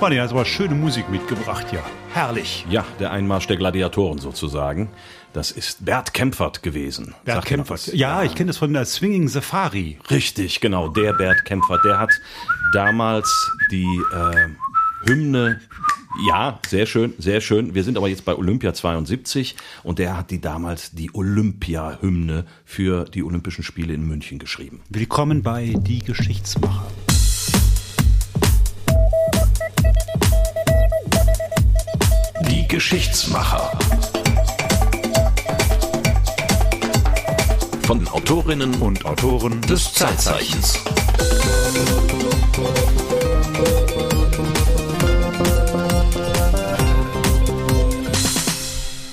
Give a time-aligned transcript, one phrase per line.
[0.00, 1.80] Martin, hast aber schöne Musik mitgebracht, ja.
[2.12, 2.64] Herrlich.
[2.70, 4.90] Ja, der Einmarsch der Gladiatoren sozusagen.
[5.32, 7.14] Das ist Bert Kempfert gewesen.
[7.24, 7.92] Bert Kempfert.
[7.94, 9.98] Ja, ich kenne das von der Swinging Safari.
[10.10, 10.88] Richtig, genau.
[10.88, 12.10] Der Bert Kempfert, der hat
[12.72, 15.60] damals die äh, Hymne
[16.28, 17.74] ja, sehr schön, sehr schön.
[17.74, 23.04] Wir sind aber jetzt bei Olympia 72 und der hat die damals die Olympia-Hymne für
[23.04, 24.80] die Olympischen Spiele in München geschrieben.
[24.88, 26.86] Willkommen bei Die Geschichtsmacher.
[32.74, 33.78] Geschichtsmacher.
[37.82, 40.82] Von Autorinnen und Autoren des Zeitzeichens.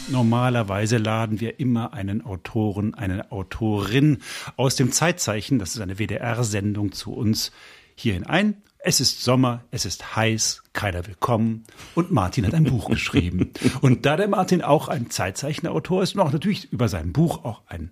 [0.10, 4.24] Normalerweise laden wir immer einen Autoren, eine Autorin
[4.58, 7.52] aus dem Zeitzeichen, das ist eine WDR-Sendung zu uns
[7.94, 8.64] hierhin ein.
[8.84, 13.52] Es ist Sommer, es ist heiß, keiner will kommen und Martin hat ein Buch geschrieben.
[13.82, 17.62] Und da der Martin auch ein Zeitzeichenautor ist und auch natürlich über sein Buch auch
[17.68, 17.92] ein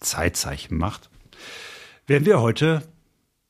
[0.00, 1.10] Zeitzeichen macht,
[2.06, 2.82] werden wir heute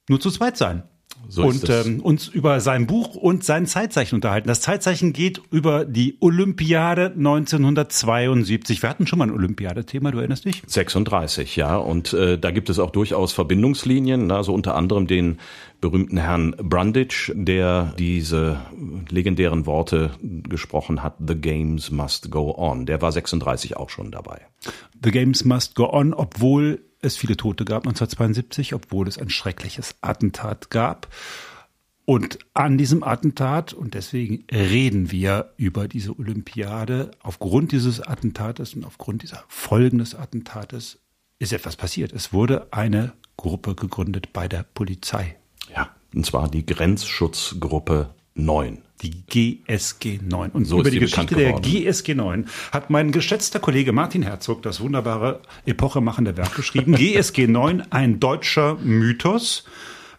[0.09, 0.83] nur zu zweit sein.
[1.29, 4.49] So und ähm, uns über sein Buch und sein Zeitzeichen unterhalten.
[4.49, 8.83] Das Zeitzeichen geht über die Olympiade 1972.
[8.83, 10.63] Wir hatten schon mal ein Olympiade-Thema, du erinnerst dich?
[10.67, 11.77] 36, ja.
[11.77, 15.39] Und äh, da gibt es auch durchaus Verbindungslinien, also unter anderem den
[15.81, 18.61] berühmten Herrn Brundage, der diese
[19.11, 22.87] legendären Worte gesprochen hat, The Games Must Go On.
[22.87, 24.41] Der war 36 auch schon dabei.
[25.05, 29.95] The Games Must Go On, obwohl es viele Tote gab 1972, obwohl es ein schreckliches
[30.01, 31.09] Attentat gab.
[32.05, 38.85] Und an diesem Attentat, und deswegen reden wir über diese Olympiade, aufgrund dieses Attentates und
[38.85, 40.99] aufgrund dieser Folgen des Attentates
[41.39, 42.13] ist etwas passiert.
[42.13, 45.37] Es wurde eine Gruppe gegründet bei der Polizei.
[45.75, 48.79] Ja, und zwar die Grenzschutzgruppe 9.
[49.03, 50.51] Die GSG 9.
[50.51, 51.53] Und So über die Geschichte der.
[51.53, 56.95] GSG 9 hat mein geschätzter Kollege Martin Herzog das wunderbare epochemachende Werk geschrieben.
[56.95, 59.65] GSG 9, ein deutscher Mythos.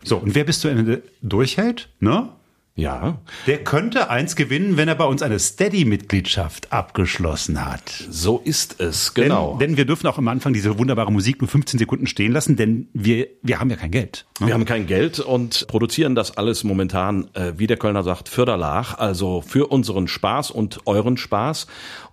[0.03, 2.29] So, und wer bis zu Ende durchhält, ne?
[2.79, 8.06] Ja, Der könnte eins gewinnen, wenn er bei uns eine Steady-Mitgliedschaft abgeschlossen hat.
[8.09, 9.57] so ist es, genau.
[9.59, 12.56] Denn, denn wir dürfen auch am Anfang diese wunderbare Musik nur 15 Sekunden stehen lassen,
[12.56, 14.25] denn wir, wir haben ja kein Geld.
[14.40, 14.47] ne?
[14.47, 18.97] Wir haben kein Geld und produzieren das alles momentan, äh, wie der Kölner sagt, Förderlach,
[18.97, 21.67] also für unseren Spaß und euren Spaß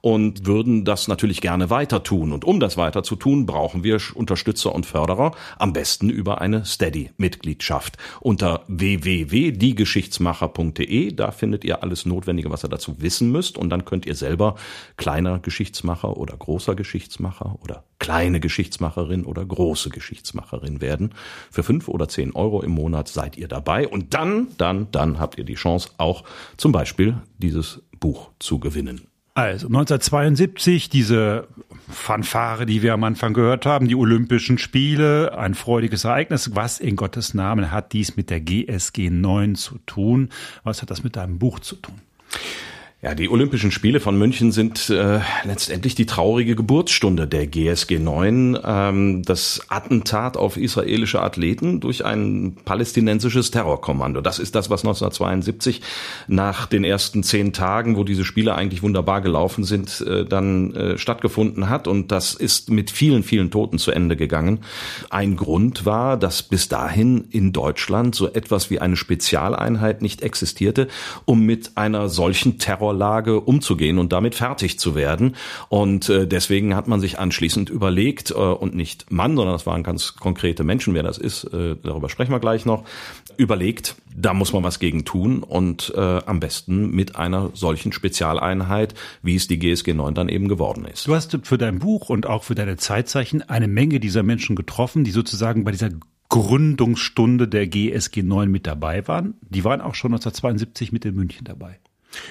[0.06, 2.31] und würden das natürlich gerne weiter tun.
[2.31, 6.65] Und um das weiter zu tun, brauchen wir Unterstützer und Förderer, am besten über eine
[6.65, 7.97] Steady-Mitgliedschaft.
[8.21, 14.06] Unter www.diegeschichtsmacher.de, da findet ihr alles Notwendige, was ihr dazu wissen müsst und dann könnt
[14.06, 14.55] ihr selber
[14.97, 21.15] kleiner Geschichtsmacher oder großer Geschichtsmacher oder kleine Geschichtsmacherin oder große Geschichtsmacherin werden.
[21.50, 25.37] Für fünf oder zehn Euro im Monat seid ihr dabei und dann, dann, dann habt
[25.37, 26.22] ihr die Chance, auch
[26.56, 29.09] zum Beispiel dieses Buch zu gewinnen.
[29.37, 31.47] Also 1972 diese
[31.91, 36.55] Fanfare, die wir am Anfang gehört haben, die Olympischen Spiele, ein freudiges Ereignis.
[36.55, 40.31] Was in Gottes Namen hat dies mit der GSG 9 zu tun?
[40.65, 42.01] Was hat das mit deinem Buch zu tun?
[43.03, 48.59] Ja, die Olympischen Spiele von München sind äh, letztendlich die traurige Geburtsstunde der GSG 9.
[48.65, 54.23] Ähm, das Attentat auf israelische Athleten durch ein palästinensisches Terrorkommando.
[54.23, 55.83] Das ist das, was 1972
[56.27, 60.97] nach den ersten zehn Tagen, wo diese Spiele eigentlich wunderbar gelaufen sind, äh, dann äh,
[60.97, 61.89] stattgefunden hat.
[61.89, 64.61] Und das ist mit vielen, vielen Toten zu Ende gegangen.
[65.11, 70.89] Ein Grund war, dass bis dahin in Deutschland so etwas wie eine Spezialeinheit nicht existierte,
[71.27, 75.35] um mit einer solchen Terrorlage umzugehen und damit fertig zu werden.
[75.69, 79.83] Und äh, deswegen hat man sich anschließend überlegt, äh, und nicht Mann, sondern das waren
[79.83, 82.85] ganz konkrete Menschen, wer das ist, äh, darüber sprechen wir gleich noch,
[83.37, 89.37] überlegt, da muss man was gegen tun und am besten mit einer solchen Spezialeinheit, wie
[89.37, 91.07] es die GSG 9 dann eben geworden ist.
[91.07, 95.05] Du hast für dein Buch und auch für deine Zeitzeichen eine Menge dieser Menschen getroffen,
[95.05, 95.91] die sozusagen bei dieser
[96.31, 99.34] Gründungsstunde der GSG 9 mit dabei waren.
[99.43, 101.78] Die waren auch schon 1972 mit in München dabei.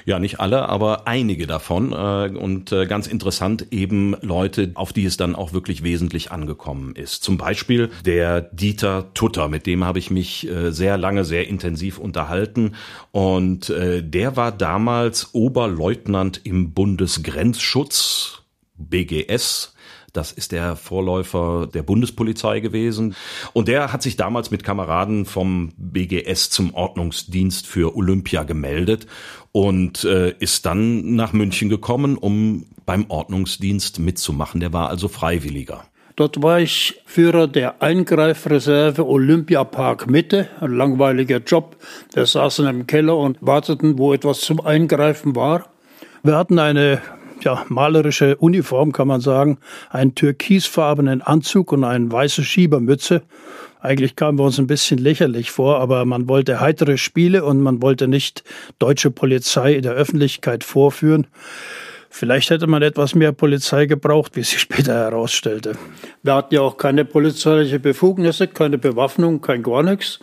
[0.05, 5.05] Ja, nicht alle, aber einige davon äh, und äh, ganz interessant eben Leute, auf die
[5.05, 7.23] es dann auch wirklich wesentlich angekommen ist.
[7.23, 11.97] Zum Beispiel der Dieter Tutter, mit dem habe ich mich äh, sehr lange, sehr intensiv
[11.97, 12.73] unterhalten
[13.11, 18.43] und der war damals Oberleutnant im Bundesgrenzschutz,
[18.77, 19.74] BGS,
[20.15, 23.15] das ist der Vorläufer der Bundespolizei gewesen.
[23.53, 29.07] Und der hat sich damals mit Kameraden vom BGS zum Ordnungsdienst für Olympia gemeldet
[29.51, 34.59] und äh, ist dann nach München gekommen, um beim Ordnungsdienst mitzumachen.
[34.59, 35.85] Der war also Freiwilliger.
[36.15, 41.75] Dort war ich Führer der Eingreifreserve Olympiapark Mitte, ein langweiliger Job.
[42.13, 45.67] Wir saßen im Keller und warteten, wo etwas zum Eingreifen war.
[46.23, 47.01] Wir hatten eine
[47.41, 49.57] ja, malerische Uniform, kann man sagen,
[49.89, 53.21] einen türkisfarbenen Anzug und eine weiße Schiebermütze.
[53.79, 57.81] Eigentlich kamen wir uns ein bisschen lächerlich vor, aber man wollte heitere Spiele und man
[57.81, 58.43] wollte nicht
[58.79, 61.27] deutsche Polizei in der Öffentlichkeit vorführen.
[62.09, 65.77] Vielleicht hätte man etwas mehr Polizei gebraucht, wie sich später herausstellte.
[66.23, 70.19] Wir hatten ja auch keine polizeiliche Befugnisse, keine Bewaffnung, kein gar nichts.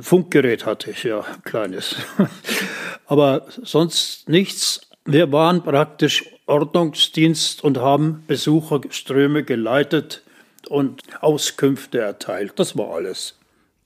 [0.00, 1.96] Funkgerät hatte ich, ja, kleines.
[3.06, 4.80] Aber sonst nichts.
[5.04, 10.22] Wir waren praktisch Ordnungsdienst und haben Besucherströme geleitet
[10.68, 12.52] und Auskünfte erteilt.
[12.56, 13.39] Das war alles.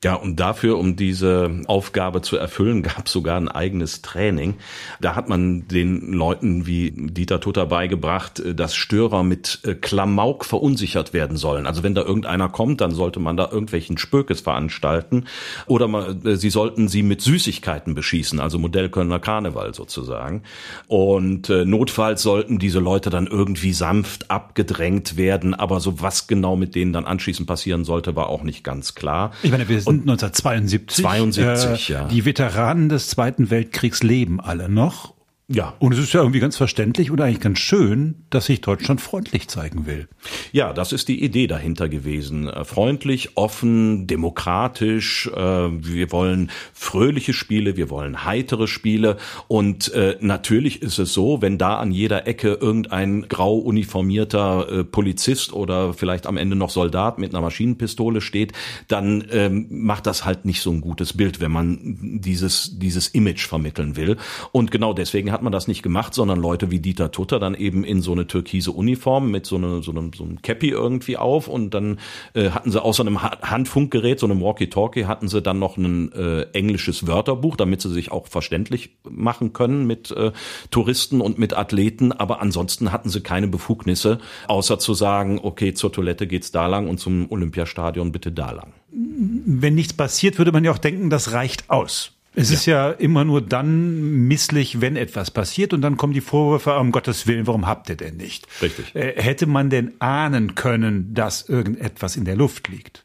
[0.04, 4.56] Ja, und dafür, um diese Aufgabe zu erfüllen, gab es sogar ein eigenes Training.
[5.00, 10.44] Da hat man den Leuten wie Dieter Tutter beigebracht, äh, dass Störer mit äh, Klamauk
[10.44, 11.66] verunsichert werden sollen.
[11.66, 15.24] Also wenn da irgendeiner kommt, dann sollte man da irgendwelchen Spökes veranstalten
[15.66, 20.42] oder man, äh, sie sollten sie mit Süßigkeiten beschießen, also Modellkölner Karneval sozusagen.
[20.86, 26.74] Und notfalls sollten diese Leute dann irgendwie sanft abgedrängt werden, aber so was genau mit
[26.74, 29.32] denen dann anschließend passieren sollte, war auch nicht ganz klar.
[29.42, 31.04] Ich meine, wir sind 1972.
[31.04, 32.04] 72, äh, ja.
[32.08, 35.13] Die Veteranen des Zweiten Weltkriegs leben alle noch.
[35.46, 35.74] Ja.
[35.78, 39.46] Und es ist ja irgendwie ganz verständlich und eigentlich ganz schön, dass sich Deutschland freundlich
[39.48, 40.08] zeigen will.
[40.52, 42.48] Ja, das ist die Idee dahinter gewesen.
[42.48, 45.26] Äh, Freundlich, offen, demokratisch.
[45.26, 49.18] äh, Wir wollen fröhliche Spiele, wir wollen heitere Spiele.
[49.46, 55.52] Und äh, natürlich ist es so, wenn da an jeder Ecke irgendein grau uniformierter Polizist
[55.52, 58.52] oder vielleicht am Ende noch Soldat mit einer Maschinenpistole steht,
[58.88, 61.78] dann ähm, macht das halt nicht so ein gutes Bild, wenn man
[62.20, 64.16] dieses, dieses Image vermitteln will.
[64.52, 67.84] Und genau deswegen hat man das nicht gemacht, sondern Leute wie Dieter Tutter dann eben
[67.84, 71.46] in so eine türkise Uniform mit so, eine, so, einem, so einem Cappy irgendwie auf
[71.46, 71.98] und dann
[72.32, 76.10] äh, hatten sie außer einem Ha- Handfunkgerät, so einem Walkie-Talkie, hatten sie dann noch ein
[76.12, 80.32] äh, englisches Wörterbuch, damit sie sich auch verständlich machen können mit äh,
[80.70, 85.92] Touristen und mit Athleten, aber ansonsten hatten sie keine Befugnisse, außer zu sagen, okay, zur
[85.92, 88.72] Toilette geht's da lang und zum Olympiastadion bitte da lang.
[88.90, 92.13] Wenn nichts passiert, würde man ja auch denken, das reicht aus.
[92.36, 96.76] Es ist ja immer nur dann misslich, wenn etwas passiert und dann kommen die Vorwürfe,
[96.76, 98.46] um Gottes Willen, warum habt ihr denn nicht?
[98.60, 98.94] Richtig.
[98.94, 103.04] Äh, hätte man denn ahnen können, dass irgendetwas in der Luft liegt?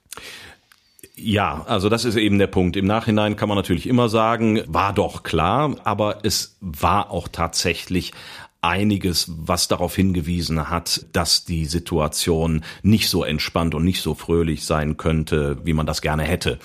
[1.15, 2.77] Ja, also das ist eben der Punkt.
[2.77, 8.13] Im Nachhinein kann man natürlich immer sagen, war doch klar, aber es war auch tatsächlich
[8.61, 14.65] einiges, was darauf hingewiesen hat, dass die Situation nicht so entspannt und nicht so fröhlich
[14.65, 16.59] sein könnte, wie man das gerne hätte.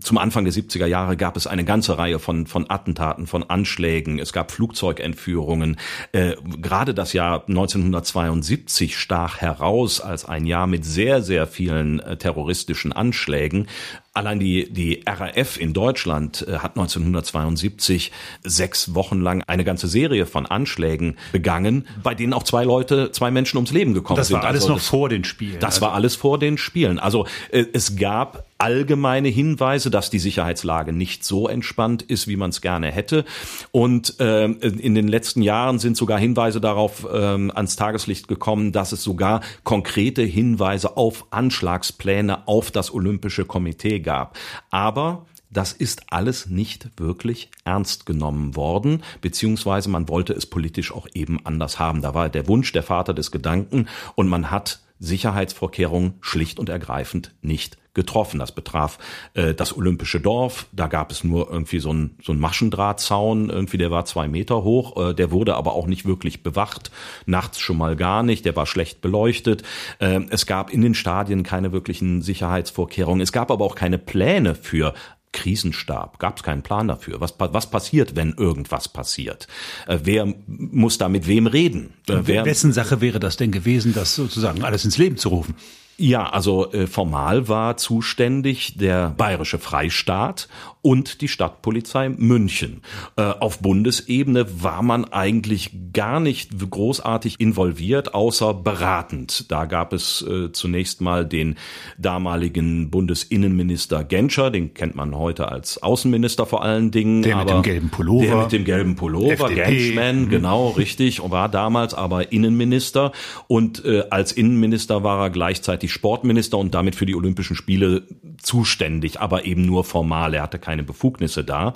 [0.00, 4.18] Zum Anfang der 70er Jahre gab es eine ganze Reihe von, von Attentaten, von Anschlägen.
[4.18, 5.78] Es gab Flugzeugentführungen.
[6.12, 12.18] Äh, gerade das Jahr 1972 stach heraus als ein Jahr mit sehr, sehr vielen äh,
[12.18, 13.66] terroristischen Anschlägen.
[14.12, 18.10] Allein die, die RAF in Deutschland äh, hat 1972
[18.42, 23.30] sechs Wochen lang eine ganze Serie von Anschlägen begangen, bei denen auch zwei Leute, zwei
[23.30, 24.38] Menschen ums Leben gekommen Das sind.
[24.38, 25.60] war alles Also noch das, vor den Spielen.
[25.60, 26.98] das war alles vor den Spielen.
[26.98, 32.50] Also äh, es gab allgemeine Hinweise, dass die Sicherheitslage nicht so entspannt ist, wie man
[32.50, 33.24] es gerne hätte.
[33.72, 38.92] Und ähm, in den letzten Jahren sind sogar Hinweise darauf ähm, ans Tageslicht gekommen, dass
[38.92, 44.38] es sogar konkrete Hinweise auf Anschlagspläne auf das Olympische Komitee gab.
[44.70, 51.08] Aber das ist alles nicht wirklich ernst genommen worden, beziehungsweise man wollte es politisch auch
[51.12, 52.02] eben anders haben.
[52.02, 57.34] Da war der Wunsch der Vater des Gedanken und man hat Sicherheitsvorkehrungen schlicht und ergreifend
[57.42, 58.38] nicht getroffen.
[58.38, 58.98] Das betraf
[59.34, 60.66] äh, das Olympische Dorf.
[60.72, 64.62] Da gab es nur irgendwie so ein so ein Maschendrahtzaun, irgendwie der war zwei Meter
[64.62, 65.10] hoch.
[65.10, 66.92] Äh, der wurde aber auch nicht wirklich bewacht.
[67.26, 68.44] Nachts schon mal gar nicht.
[68.44, 69.64] Der war schlecht beleuchtet.
[69.98, 73.20] Äh, es gab in den Stadien keine wirklichen Sicherheitsvorkehrungen.
[73.20, 74.94] Es gab aber auch keine Pläne für
[75.32, 77.20] Krisenstab, gab es keinen Plan dafür.
[77.20, 79.46] Was, was passiert, wenn irgendwas passiert?
[79.86, 81.94] Äh, wer muss da mit wem reden?
[82.08, 85.54] Äh, wer, Wessen Sache wäre das denn gewesen, das sozusagen alles ins Leben zu rufen?
[86.00, 90.48] Ja, also äh, formal war zuständig der bayerische Freistaat
[90.82, 92.82] und die Stadtpolizei München.
[93.16, 99.50] Äh, auf Bundesebene war man eigentlich gar nicht großartig involviert, außer beratend.
[99.50, 101.56] Da gab es äh, zunächst mal den
[101.98, 107.22] damaligen Bundesinnenminister Genscher, den kennt man heute als Außenminister vor allen Dingen.
[107.22, 108.26] Der mit dem gelben Pullover.
[108.26, 109.48] Der mit dem gelben Pullover.
[109.50, 113.12] Genschman, genau, richtig, war damals aber Innenminister
[113.46, 118.02] und äh, als Innenminister war er gleichzeitig gleichzeitig Sportminister und damit für die Olympischen Spiele
[118.42, 120.34] zuständig, aber eben nur formal.
[120.34, 121.74] Er hatte keine Befugnisse da.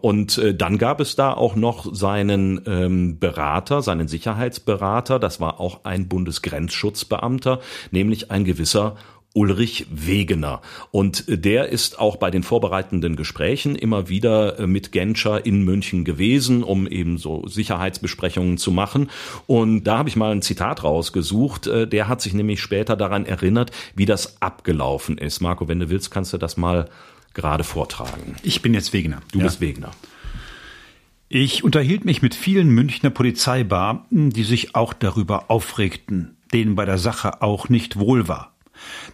[0.00, 5.18] Und äh, dann gab es da auch noch seinen ähm, Berater, seinen Sicherheitsberater.
[5.18, 8.96] Das war auch ein Bundesgrenzschutzbeamter, nämlich ein gewisser
[9.32, 10.60] Ulrich Wegener.
[10.90, 16.04] Und der ist auch bei den vorbereitenden Gesprächen immer wieder äh, mit Genscher in München
[16.04, 19.08] gewesen, um eben so Sicherheitsbesprechungen zu machen.
[19.46, 21.68] Und da habe ich mal ein Zitat rausgesucht.
[21.68, 25.40] Äh, der hat sich nämlich später daran erinnert, wie das abgelaufen ist.
[25.40, 26.88] Marco, wenn du willst, kannst du das mal
[27.34, 28.36] gerade vortragen.
[28.42, 29.20] Ich bin jetzt Wegener.
[29.32, 29.44] Du ja.
[29.44, 29.90] bist Wegener.
[31.28, 36.98] Ich unterhielt mich mit vielen Münchner Polizeibeamten, die sich auch darüber aufregten, denen bei der
[36.98, 38.52] Sache auch nicht wohl war.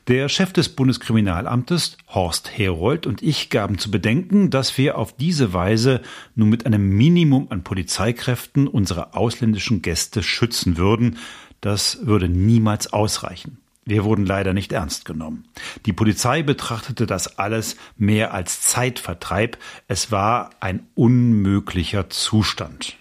[0.08, 5.52] Der Chef des Bundeskriminalamtes, Horst Herold, und ich gaben zu bedenken, dass wir auf diese
[5.52, 6.00] Weise
[6.35, 11.18] nur mit einem Minimum an Polizeikräften unsere ausländischen Gäste schützen würden.
[11.61, 13.58] Das würde niemals ausreichen.
[13.87, 15.45] Wir wurden leider nicht ernst genommen.
[15.87, 19.59] Die Polizei betrachtete das alles mehr als Zeitvertreib.
[19.87, 22.97] Es war ein unmöglicher Zustand.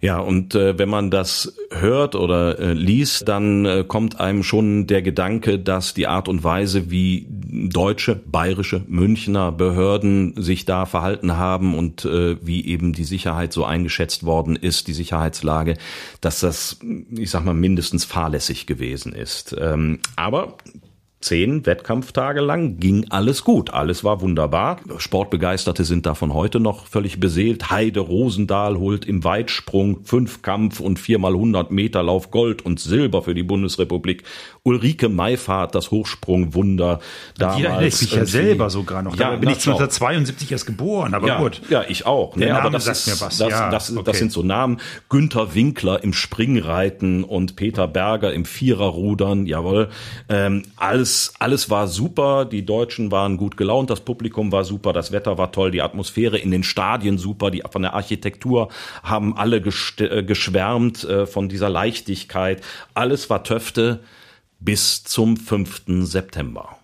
[0.00, 4.86] Ja, und äh, wenn man das hört oder äh, liest, dann äh, kommt einem schon
[4.86, 11.36] der Gedanke, dass die Art und Weise, wie deutsche, bayerische, Münchner Behörden sich da verhalten
[11.36, 15.76] haben und äh, wie eben die Sicherheit so eingeschätzt worden ist, die Sicherheitslage,
[16.20, 16.78] dass das,
[17.10, 19.56] ich sag mal, mindestens fahrlässig gewesen ist.
[19.58, 20.58] Ähm, aber
[21.20, 24.80] zehn Wettkampftage lang ging alles gut, alles war wunderbar.
[24.98, 27.70] Sportbegeisterte sind davon heute noch völlig beseelt.
[27.70, 33.34] Heide Rosendahl holt im Weitsprung Fünfkampf und viermal 100 Meter Lauf Gold und Silber für
[33.34, 34.22] die Bundesrepublik.
[34.62, 37.00] Ulrike Meifahrt, das Hochsprungwunder.
[37.36, 39.16] Damals Jeder erinnert sich ja selber sogar noch.
[39.16, 41.62] Ja, da bin ich 1972 erst geboren, aber ja, gut.
[41.68, 42.34] Ja, ich auch.
[42.34, 42.52] Der ne?
[42.52, 43.38] Name aber das sagt ist, mir was.
[43.38, 44.02] Das, ja, das, okay.
[44.04, 44.78] das sind so Namen.
[45.08, 49.46] Günther Winkler im Springreiten und Peter Berger im Viererrudern.
[49.46, 49.88] Jawohl.
[50.28, 51.07] Ähm, alles,
[51.38, 52.44] alles war super.
[52.44, 53.90] Die Deutschen waren gut gelaunt.
[53.90, 54.92] Das Publikum war super.
[54.92, 55.70] Das Wetter war toll.
[55.70, 57.50] Die Atmosphäre in den Stadien super.
[57.50, 58.68] Die von der Architektur
[59.02, 62.62] haben alle äh, geschwärmt äh, von dieser Leichtigkeit.
[62.94, 64.00] Alles war Töfte
[64.60, 65.82] bis zum 5.
[66.04, 66.78] September.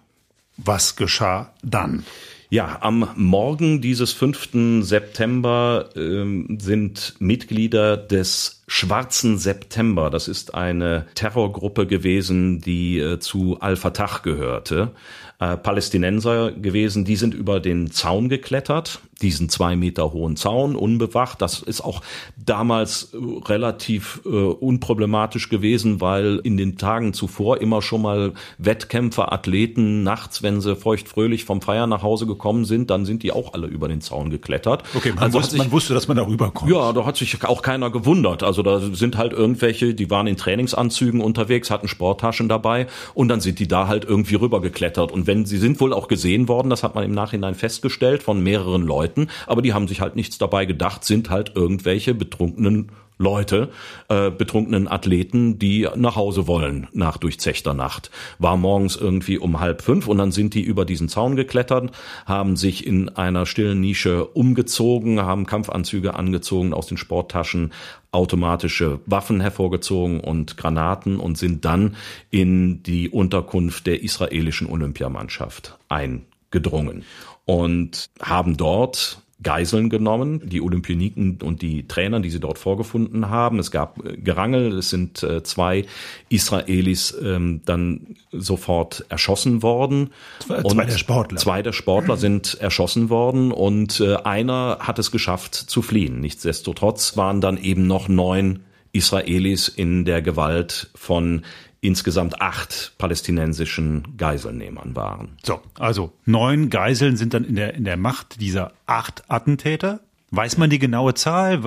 [0.56, 2.04] Was geschah dann?
[2.50, 4.84] Ja, am Morgen dieses 5.
[4.84, 13.60] September ähm, sind Mitglieder des Schwarzen September, das ist eine Terrorgruppe gewesen, die äh, zu
[13.60, 14.92] Al-Fatah gehörte,
[15.40, 21.40] äh, Palästinenser gewesen, die sind über den Zaun geklettert, diesen zwei Meter hohen Zaun, unbewacht.
[21.40, 22.02] Das ist auch
[22.36, 29.32] damals äh, relativ äh, unproblematisch gewesen, weil in den Tagen zuvor immer schon mal Wettkämpfer,
[29.32, 33.54] Athleten nachts, wenn sie feuchtfröhlich vom Feiern nach Hause gekommen sind, dann sind die auch
[33.54, 34.84] alle über den Zaun geklettert.
[34.94, 36.70] Okay, man, also wusste, sich, man wusste, dass man da rüberkommt.
[36.70, 38.42] Ja, da hat sich auch keiner gewundert.
[38.42, 43.40] Also da sind halt irgendwelche, die waren in Trainingsanzügen unterwegs, hatten Sporttaschen dabei und dann
[43.40, 45.12] sind die da halt irgendwie rübergeklettert.
[45.12, 48.42] Und wenn sie sind wohl auch gesehen worden, das hat man im Nachhinein festgestellt von
[48.42, 49.13] mehreren Leuten,
[49.46, 53.70] aber die haben sich halt nichts dabei gedacht, sind halt irgendwelche betrunkenen Leute,
[54.08, 58.10] äh, betrunkenen Athleten, die nach Hause wollen nach durchzechter Nacht.
[58.38, 61.92] War morgens irgendwie um halb fünf und dann sind die über diesen Zaun geklettert,
[62.26, 67.72] haben sich in einer stillen Nische umgezogen, haben Kampfanzüge angezogen aus den Sporttaschen,
[68.10, 71.96] automatische Waffen hervorgezogen und Granaten und sind dann
[72.30, 77.04] in die Unterkunft der israelischen Olympiamannschaft eingedrungen
[77.44, 83.58] und haben dort Geiseln genommen, die Olympioniken und die Trainer, die sie dort vorgefunden haben.
[83.60, 85.84] Es gab äh, Gerangel, es sind äh, zwei
[86.28, 90.10] Israelis ähm, dann sofort erschossen worden.
[90.40, 91.38] Zwei, zwei der Sportler.
[91.38, 96.20] Zwei der Sportler sind erschossen worden und äh, einer hat es geschafft zu fliehen.
[96.20, 98.60] Nichtsdestotrotz waren dann eben noch neun
[98.92, 101.42] Israelis in der Gewalt von
[101.84, 105.36] insgesamt acht palästinensischen Geiselnehmern waren.
[105.42, 110.00] So, also neun Geiseln sind dann in der, in der Macht dieser acht Attentäter.
[110.30, 111.60] Weiß man die genaue Zahl?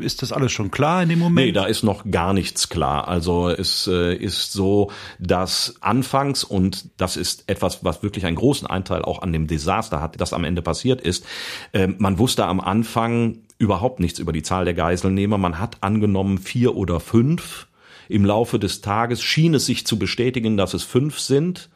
[0.00, 1.46] Ist das alles schon klar in dem Moment?
[1.46, 3.06] Nee, da ist noch gar nichts klar.
[3.06, 8.66] Also es äh, ist so, dass anfangs, und das ist etwas, was wirklich einen großen
[8.66, 11.24] Anteil auch an dem Desaster hat, das am Ende passiert ist,
[11.72, 15.38] äh, man wusste am Anfang überhaupt nichts über die Zahl der Geiselnehmer.
[15.38, 17.68] Man hat angenommen vier oder fünf
[18.08, 21.70] im Laufe des Tages schien es sich zu bestätigen, dass es fünf sind.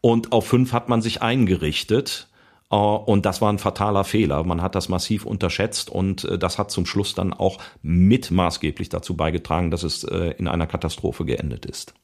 [0.00, 2.28] Und auf fünf hat man sich eingerichtet.
[2.70, 4.44] Äh, und das war ein fataler Fehler.
[4.44, 8.88] Man hat das massiv unterschätzt und äh, das hat zum Schluss dann auch mit maßgeblich
[8.88, 11.94] dazu beigetragen, dass es äh, in einer Katastrophe geendet ist.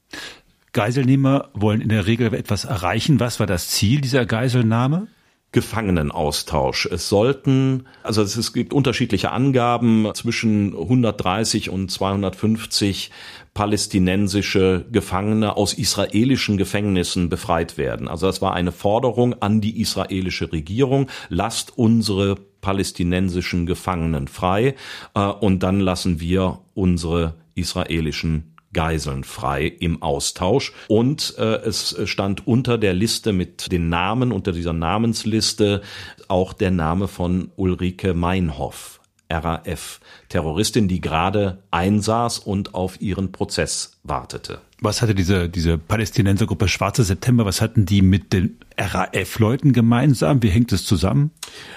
[0.73, 3.21] Geiselnehmer wollen in der Regel etwas erreichen.
[3.21, 5.09] Was war das Ziel dieser Geiselnahme?
[5.53, 6.87] Gefangenenaustausch.
[6.87, 13.11] Es sollten, also es gibt unterschiedliche Angaben zwischen 130 und 250
[13.53, 18.09] palästinensische Gefangene aus israelischen Gefängnissen befreit werden.
[18.09, 24.75] Also das war eine Forderung an die israelische Regierung, lasst unsere palästinensischen Gefangenen frei
[25.15, 30.73] äh, und dann lassen wir unsere israelischen Geiseln frei im Austausch.
[30.89, 35.83] Und äh, es stand unter der Liste mit den Namen, unter dieser Namensliste
[36.29, 39.01] auch der Name von Ulrike Meinhoff,
[39.31, 44.61] RAF, Terroristin, die gerade einsaß und auf ihren Prozess wartete.
[44.81, 50.43] Was hatte diese, diese Palästinensergruppe Schwarze September, was hatten die mit den RAF-Leuten gemeinsam?
[50.43, 51.31] Wie hängt es zusammen?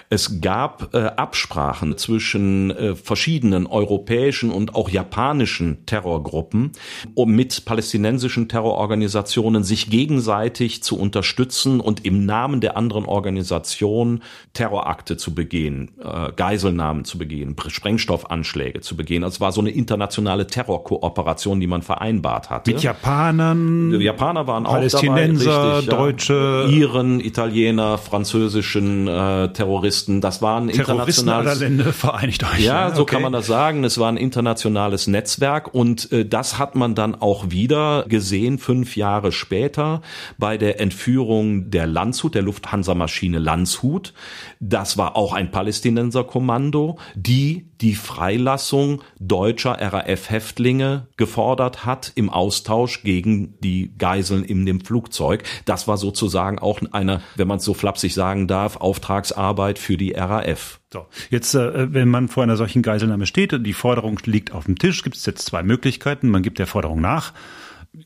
[0.10, 6.72] Es gab äh, Absprachen zwischen äh, verschiedenen europäischen und auch japanischen Terrorgruppen,
[7.14, 14.22] um mit palästinensischen Terrororganisationen sich gegenseitig zu unterstützen und im Namen der anderen Organisation
[14.54, 19.24] Terrorakte zu begehen, äh, Geiselnahmen zu begehen, Sprengstoffanschläge zu begehen.
[19.24, 22.72] Also es war so eine internationale Terrorkooperation, die man vereinbart hatte.
[22.72, 30.22] Mit Japanern, die Japaner waren Palästinenser, auch dabei, richtig, Deutsche, Iren, Italiener, französischen äh, Terroristen.
[30.22, 32.60] Das war ein internationales Länder vereinigt euch.
[32.60, 33.16] ja, so okay.
[33.16, 33.84] kann man das sagen.
[33.84, 38.96] Es war ein internationales Netzwerk und äh, das hat man dann auch wieder gesehen fünf
[38.96, 40.02] Jahre später
[40.38, 44.14] bei der Entführung der Landshut, der Lufthansa-Maschine Landshut.
[44.60, 53.60] Das war auch ein Palästinenserkommando, die die Freilassung deutscher RAF-Häftlinge gefordert hat im Austausch gegen
[53.60, 55.44] die Geiseln in dem Flugzeug.
[55.66, 60.12] Das war sozusagen auch eine, wenn man es so flapsig sagen darf, Auftragsarbeit für die
[60.12, 60.80] RAF.
[60.92, 64.66] So, jetzt, äh, wenn man vor einer solchen Geiselnahme steht und die Forderung liegt auf
[64.66, 66.30] dem Tisch, gibt es jetzt zwei Möglichkeiten.
[66.30, 67.34] Man gibt der Forderung nach.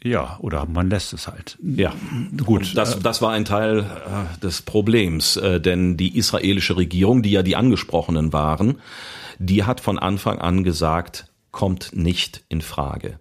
[0.03, 1.57] Ja, oder man lässt es halt.
[1.61, 1.93] Ja,
[2.45, 7.31] Gut, Das, das war ein Teil äh, des Problems, äh, denn die israelische Regierung, die
[7.31, 8.79] ja die angesprochenen waren,
[9.39, 13.19] die hat von Anfang an gesagt, kommt nicht in Frage.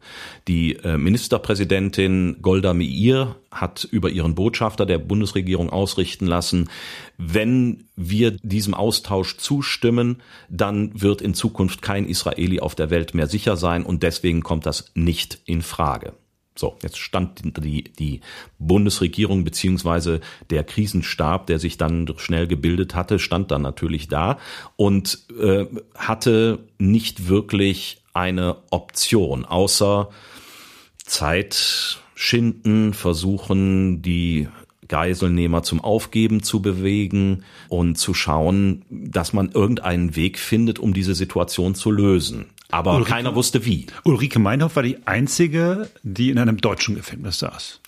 [0.48, 6.68] Die äh, Ministerpräsidentin Golda Meir hat über ihren Botschafter der Bundesregierung ausrichten lassen,
[7.16, 13.26] wenn wir diesem Austausch zustimmen, dann wird in Zukunft kein Israeli auf der Welt mehr
[13.26, 16.12] sicher sein und deswegen kommt das nicht in Frage.
[16.58, 18.20] So, jetzt stand die, die
[18.58, 20.20] Bundesregierung beziehungsweise
[20.50, 24.38] der Krisenstab, der sich dann schnell gebildet hatte, stand dann natürlich da
[24.74, 30.10] und äh, hatte nicht wirklich eine Option, außer
[31.04, 34.48] Zeit schinden, versuchen, die
[34.88, 41.14] Geiselnehmer zum Aufgeben zu bewegen und zu schauen, dass man irgendeinen Weg findet, um diese
[41.14, 42.46] Situation zu lösen.
[42.70, 43.86] Aber Ulrike- keiner wusste wie.
[44.04, 47.80] Ulrike Meinhoff war die einzige, die in einem deutschen Gefängnis saß.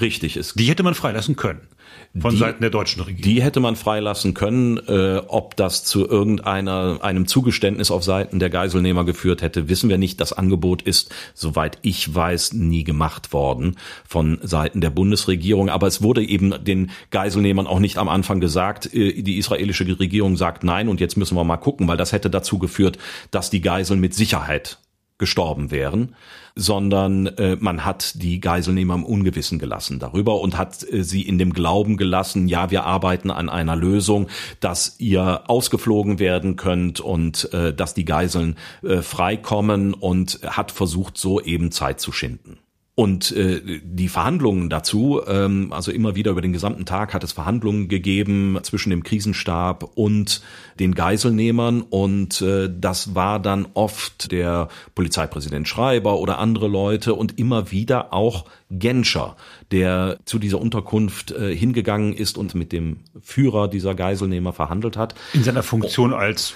[0.00, 0.58] Richtig ist.
[0.58, 1.68] Die hätte man freilassen können.
[2.16, 3.22] Von Die- Seiten der deutschen Regierung.
[3.22, 4.78] Die hätte man freilassen können.
[4.86, 9.98] Äh, ob das zu irgendeiner einem Zugeständnis auf Seiten der Geiselnehmer geführt hätte, wissen wir
[9.98, 10.20] nicht.
[10.20, 15.68] Das Angebot ist, soweit ich weiß, nie gemacht worden von Seiten der Bundesregierung.
[15.70, 18.94] Aber es wurde eben den Geiselnehmern auch nicht am Anfang gesagt.
[18.94, 22.30] Äh, die israelische Regierung sagt nein und jetzt müssen wir mal gucken, weil das hätte
[22.30, 22.96] dazu geführt,
[23.32, 24.78] dass die Geiseln mit Sicherheit
[25.24, 26.14] gestorben wären,
[26.54, 31.38] sondern äh, man hat die Geiselnehmer im Ungewissen gelassen darüber und hat äh, sie in
[31.38, 34.28] dem Glauben gelassen, ja, wir arbeiten an einer Lösung,
[34.60, 41.16] dass ihr ausgeflogen werden könnt und äh, dass die Geiseln äh, freikommen und hat versucht,
[41.16, 42.58] so eben Zeit zu schinden.
[42.96, 47.32] Und äh, die Verhandlungen dazu, ähm, also immer wieder über den gesamten Tag hat es
[47.32, 50.42] Verhandlungen gegeben zwischen dem Krisenstab und
[50.78, 57.36] den Geiselnehmern und äh, das war dann oft der Polizeipräsident Schreiber oder andere Leute und
[57.36, 59.36] immer wieder auch Genscher,
[59.72, 65.16] der zu dieser Unterkunft äh, hingegangen ist und mit dem Führer dieser Geiselnehmer verhandelt hat.
[65.32, 66.54] in seiner Funktion als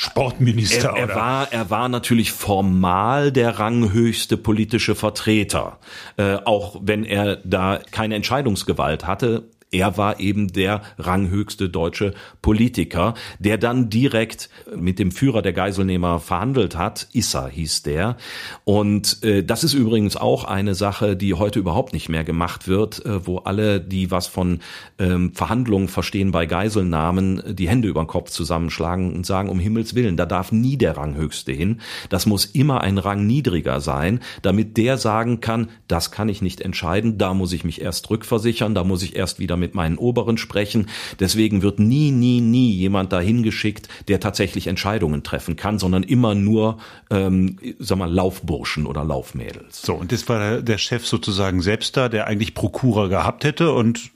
[0.00, 5.80] Sportminister Er, er, war, er war natürlich formal der ranghöchste politische Vertreter,
[6.16, 9.50] äh, auch wenn er da keine Entscheidungsgewalt hatte.
[9.70, 16.20] Er war eben der ranghöchste deutsche Politiker, der dann direkt mit dem Führer der Geiselnehmer
[16.20, 17.08] verhandelt hat.
[17.12, 18.16] Issa hieß der.
[18.64, 23.04] Und äh, das ist übrigens auch eine Sache, die heute überhaupt nicht mehr gemacht wird,
[23.04, 24.60] äh, wo alle, die was von
[24.98, 29.94] ähm, Verhandlungen verstehen bei Geiselnahmen, die Hände über den Kopf zusammenschlagen und sagen, um Himmels
[29.94, 31.80] Willen, da darf nie der Ranghöchste hin.
[32.08, 36.62] Das muss immer ein Rang niedriger sein, damit der sagen kann, das kann ich nicht
[36.62, 40.38] entscheiden, da muss ich mich erst rückversichern, da muss ich erst wieder mit meinen Oberen
[40.38, 40.88] sprechen.
[41.20, 46.34] Deswegen wird nie, nie, nie jemand dahin geschickt, der tatsächlich Entscheidungen treffen kann, sondern immer
[46.34, 46.78] nur,
[47.10, 49.82] ähm, sag mal, Laufburschen oder Laufmädels.
[49.82, 49.94] so.
[49.94, 54.10] Und das war der Chef sozusagen selbst da, der eigentlich Prokura gehabt hätte und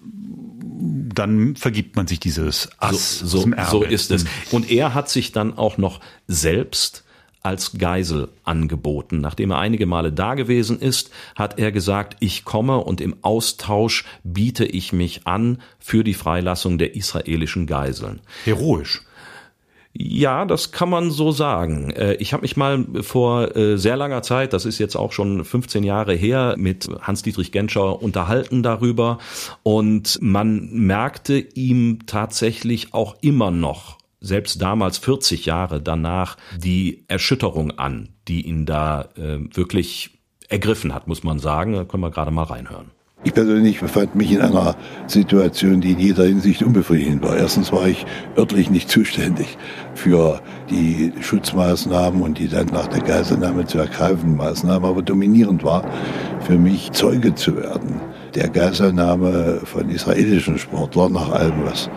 [1.14, 4.24] dann vergibt man sich dieses Ass so, so, so ist es.
[4.50, 7.01] Und er hat sich dann auch noch selbst
[7.42, 9.20] als Geisel angeboten.
[9.20, 14.04] Nachdem er einige Male da gewesen ist, hat er gesagt, ich komme und im Austausch
[14.22, 18.20] biete ich mich an für die Freilassung der israelischen Geiseln.
[18.44, 19.02] Heroisch.
[19.94, 21.90] Ja, das kann man so sagen.
[21.90, 25.44] Äh, ich habe mich mal vor äh, sehr langer Zeit, das ist jetzt auch schon
[25.44, 29.18] 15 Jahre her, mit Hans-Dietrich Genscher unterhalten darüber
[29.62, 37.72] und man merkte ihm tatsächlich auch immer noch selbst damals 40 Jahre danach die Erschütterung
[37.72, 41.74] an, die ihn da äh, wirklich ergriffen hat, muss man sagen.
[41.74, 42.92] Da können wir gerade mal reinhören.
[43.24, 44.74] Ich persönlich befand mich in einer
[45.06, 47.36] Situation, die in jeder Hinsicht unbefriedigend war.
[47.36, 48.04] Erstens war ich
[48.36, 49.58] örtlich nicht zuständig
[49.94, 55.88] für die Schutzmaßnahmen und die dann nach der Geiselnahme zu ergreifenden Maßnahmen, aber dominierend war
[56.40, 58.00] für mich Zeuge zu werden
[58.34, 61.90] der Geiselnahme von israelischen Sportlern nach allem, was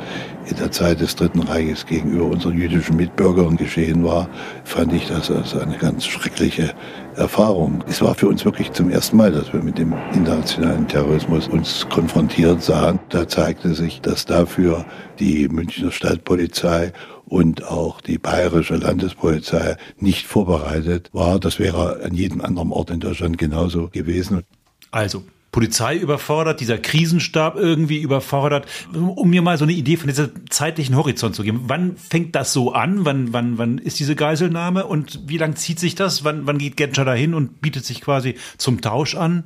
[0.47, 4.29] in der Zeit des Dritten Reiches gegenüber unseren jüdischen Mitbürgern geschehen war,
[4.63, 6.73] fand ich das als eine ganz schreckliche
[7.15, 7.83] Erfahrung.
[7.87, 11.87] Es war für uns wirklich zum ersten Mal, dass wir mit dem internationalen Terrorismus uns
[11.89, 12.99] konfrontiert sahen.
[13.09, 14.85] Da zeigte sich, dass dafür
[15.19, 16.93] die Münchner Stadtpolizei
[17.25, 21.39] und auch die bayerische Landespolizei nicht vorbereitet war.
[21.39, 24.43] Das wäre an jedem anderen Ort in Deutschland genauso gewesen.
[24.91, 25.23] Also,
[25.55, 30.97] Polizei überfordert, dieser Krisenstab irgendwie überfordert, um mir mal so eine Idee von dieser zeitlichen
[30.97, 31.63] Horizont zu geben.
[31.67, 33.05] Wann fängt das so an?
[33.05, 36.25] Wann, wann, wann ist diese Geiselnahme und wie lang zieht sich das?
[36.25, 39.45] Wann, wann geht Genscher dahin und bietet sich quasi zum Tausch an?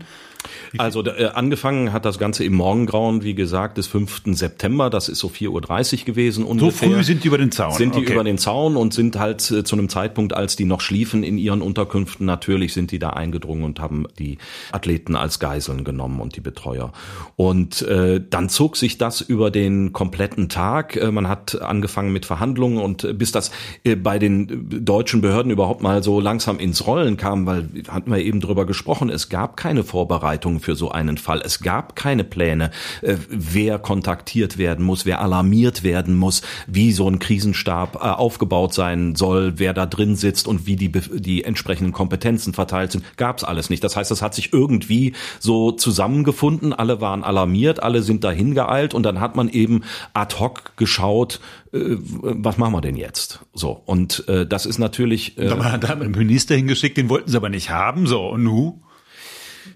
[0.78, 4.22] Also äh, angefangen hat das Ganze im Morgengrauen, wie gesagt, des 5.
[4.28, 4.90] September.
[4.90, 6.90] Das ist so 4.30 Uhr gewesen ungefähr.
[6.90, 7.74] So früh sind die über den Zaun.
[7.74, 8.14] Sind die okay.
[8.14, 11.38] über den Zaun und sind halt äh, zu einem Zeitpunkt, als die noch schliefen in
[11.38, 14.38] ihren Unterkünften, natürlich sind die da eingedrungen und haben die
[14.72, 16.94] Athleten als Geiseln genommen und die Betreuer.
[17.36, 20.96] Und äh, dann zog sich das über den kompletten Tag.
[20.96, 23.52] Äh, man hat angefangen mit Verhandlungen und äh, bis das
[23.84, 28.20] äh, bei den deutschen Behörden überhaupt mal so langsam ins Rollen kam, weil hatten wir
[28.20, 31.42] eben drüber gesprochen, es gab keine Vorbereitung Vorbereitungen für so einen Fall.
[31.44, 37.10] Es gab keine Pläne, äh, wer kontaktiert werden muss, wer alarmiert werden muss, wie so
[37.10, 41.94] ein Krisenstab äh, aufgebaut sein soll, wer da drin sitzt und wie die, die entsprechenden
[41.94, 43.18] Kompetenzen verteilt sind.
[43.18, 43.84] Gab es alles nicht.
[43.84, 46.74] Das heißt, es hat sich irgendwie so zusammengefunden.
[46.74, 49.82] Alle waren alarmiert, alle sind dahin geeilt und dann hat man eben
[50.14, 51.40] ad hoc geschaut,
[51.74, 53.40] äh, was machen wir denn jetzt?
[53.54, 55.38] So und äh, das ist natürlich.
[55.38, 58.06] Äh, da hat man einen Minister hingeschickt, den wollten sie aber nicht haben.
[58.06, 58.82] So und nu?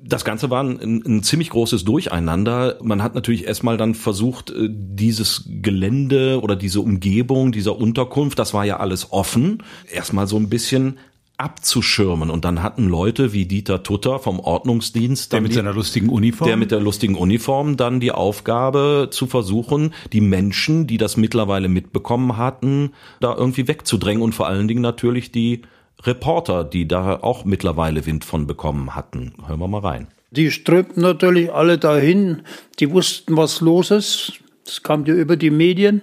[0.04, 2.78] Das Ganze war ein, ein, ziemlich großes Durcheinander.
[2.82, 8.54] Man hat natürlich erstmal dann versucht, äh, dieses Gelände oder diese Umgebung dieser Unterkunft, das
[8.54, 10.98] war ja alles offen, erstmal so ein bisschen
[11.38, 12.30] abzuschirmen.
[12.30, 16.48] Und dann hatten Leute wie Dieter Tutter vom Ordnungsdienst, der mit die, seiner lustigen Uniform,
[16.48, 21.70] der mit der lustigen Uniform dann die Aufgabe zu versuchen, die Menschen, die das mittlerweile
[21.70, 25.64] mitbekommen hatten, da irgendwie wegzudrängen und vor allen Dingen natürlich die
[26.06, 29.34] Reporter, die da auch mittlerweile Wind von bekommen hatten.
[29.48, 30.08] Hören wir mal rein.
[30.32, 32.42] Die strömten natürlich alle dahin.
[32.80, 34.34] Die wussten, was los ist.
[34.66, 36.02] Das kam ja über die Medien.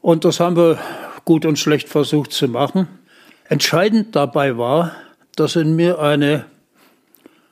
[0.00, 0.78] Und das haben wir
[1.24, 2.88] gut und schlecht versucht zu machen.
[3.48, 4.92] Entscheidend dabei war,
[5.36, 6.44] dass in mir eine,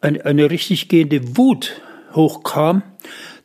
[0.00, 1.80] eine, eine richtig gehende Wut
[2.14, 2.82] hochkam.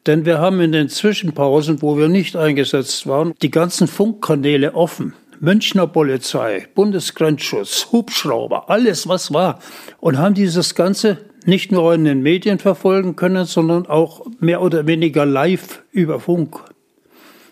[0.05, 5.13] Denn wir haben in den Zwischenpausen, wo wir nicht eingesetzt waren, die ganzen Funkkanäle offen.
[5.43, 9.59] Münchner Polizei, Bundesgrenzschutz, Hubschrauber, alles was war.
[9.99, 14.87] Und haben dieses Ganze nicht nur in den Medien verfolgen können, sondern auch mehr oder
[14.87, 16.63] weniger live über Funk.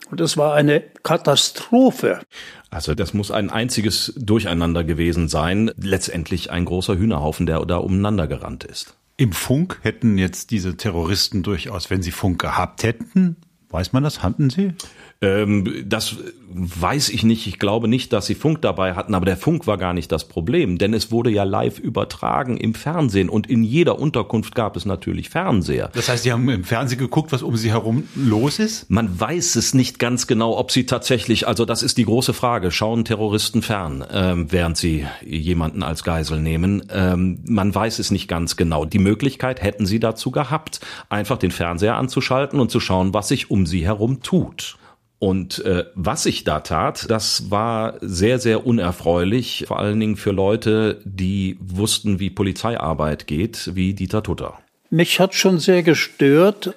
[0.10, 2.22] Und das war eine Katastrophe.
[2.70, 5.72] Also das muss ein einziges Durcheinander gewesen sein.
[5.76, 8.96] Letztendlich ein großer Hühnerhaufen, der da umeinander gerannt ist.
[9.18, 13.36] Im Funk hätten jetzt diese Terroristen durchaus, wenn sie Funk gehabt hätten,
[13.72, 14.74] weiß man das, hatten sie?
[15.22, 16.18] Ähm, das
[16.54, 17.48] weiß ich nicht.
[17.48, 20.28] Ich glaube nicht, dass sie Funk dabei hatten, aber der Funk war gar nicht das
[20.28, 24.86] Problem, denn es wurde ja live übertragen im Fernsehen und in jeder Unterkunft gab es
[24.86, 25.92] natürlich Fernseher.
[25.94, 28.90] Das heißt, Sie haben im Fernsehen geguckt, was um Sie herum los ist?
[28.90, 32.72] Man weiß es nicht ganz genau, ob sie tatsächlich, also das ist die große Frage,
[32.72, 36.84] schauen Terroristen fern, ähm, während sie jemanden als Geisel nehmen.
[36.92, 38.86] Ähm, man weiß es nicht ganz genau.
[38.86, 40.80] Die Möglichkeit hätten sie dazu gehabt,
[41.10, 44.78] einfach den Fernseher anzuschalten und zu schauen, was sich um sie herum tut.
[45.24, 50.32] Und äh, was ich da tat, das war sehr, sehr unerfreulich, vor allen Dingen für
[50.32, 54.58] Leute, die wussten, wie Polizeiarbeit geht, wie Dieter Tutter.
[54.90, 56.74] Mich hat schon sehr gestört,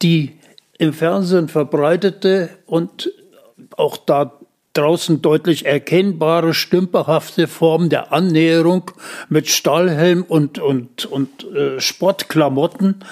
[0.00, 0.38] die
[0.78, 3.10] im Fernsehen verbreitete und
[3.76, 4.38] auch da
[4.74, 8.92] draußen deutlich erkennbare stümperhafte Form der Annäherung
[9.28, 13.04] mit Stahlhelm und, und, und äh, Sportklamotten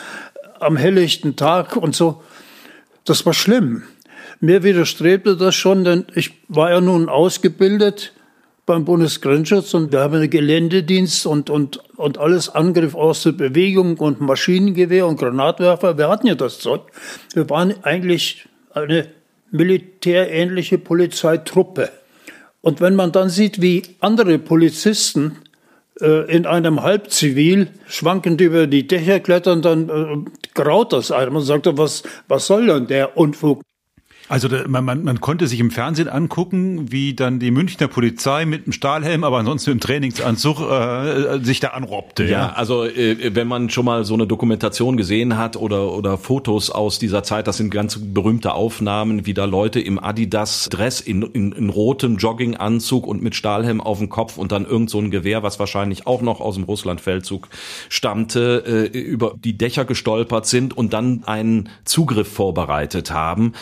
[0.61, 2.23] am helllichten Tag und so.
[3.05, 3.83] Das war schlimm.
[4.41, 8.13] Mir widerstrebte das schon, denn ich war ja nun ausgebildet
[8.67, 13.97] beim Bundesgrenzschutz und wir haben einen Geländedienst und, und, und alles Angriff aus der Bewegung
[13.99, 15.97] und Maschinengewehr und Granatwerfer.
[15.97, 16.83] Wir hatten ja das Zeug.
[17.33, 19.09] Wir waren eigentlich eine
[19.51, 21.91] militärähnliche Polizeitruppe.
[22.61, 25.37] Und wenn man dann sieht, wie andere Polizisten
[26.01, 31.35] äh, in einem Halbzivil schwankend über die Dächer klettern, dann äh, graut das einem.
[31.35, 33.63] Man sagt, was, was soll denn der Unfug?
[34.29, 38.45] Also da, man, man, man konnte sich im Fernsehen angucken, wie dann die Münchner Polizei
[38.45, 42.25] mit einem Stahlhelm, aber ansonsten im Trainingsanzug äh, sich da anrobbte.
[42.25, 42.53] Ja, ja.
[42.55, 46.99] also äh, wenn man schon mal so eine Dokumentation gesehen hat oder oder Fotos aus
[46.99, 51.53] dieser Zeit, das sind ganz berühmte Aufnahmen, wie da Leute im Adidas Dress in, in,
[51.53, 55.45] in rotem Jogginganzug und mit Stahlhelm auf dem Kopf und dann irgend so ein Gewehr,
[55.45, 57.49] was wahrscheinlich auch noch aus dem Russlandfeldzug
[57.89, 63.53] stammte, äh, über die Dächer gestolpert sind und dann einen Zugriff vorbereitet haben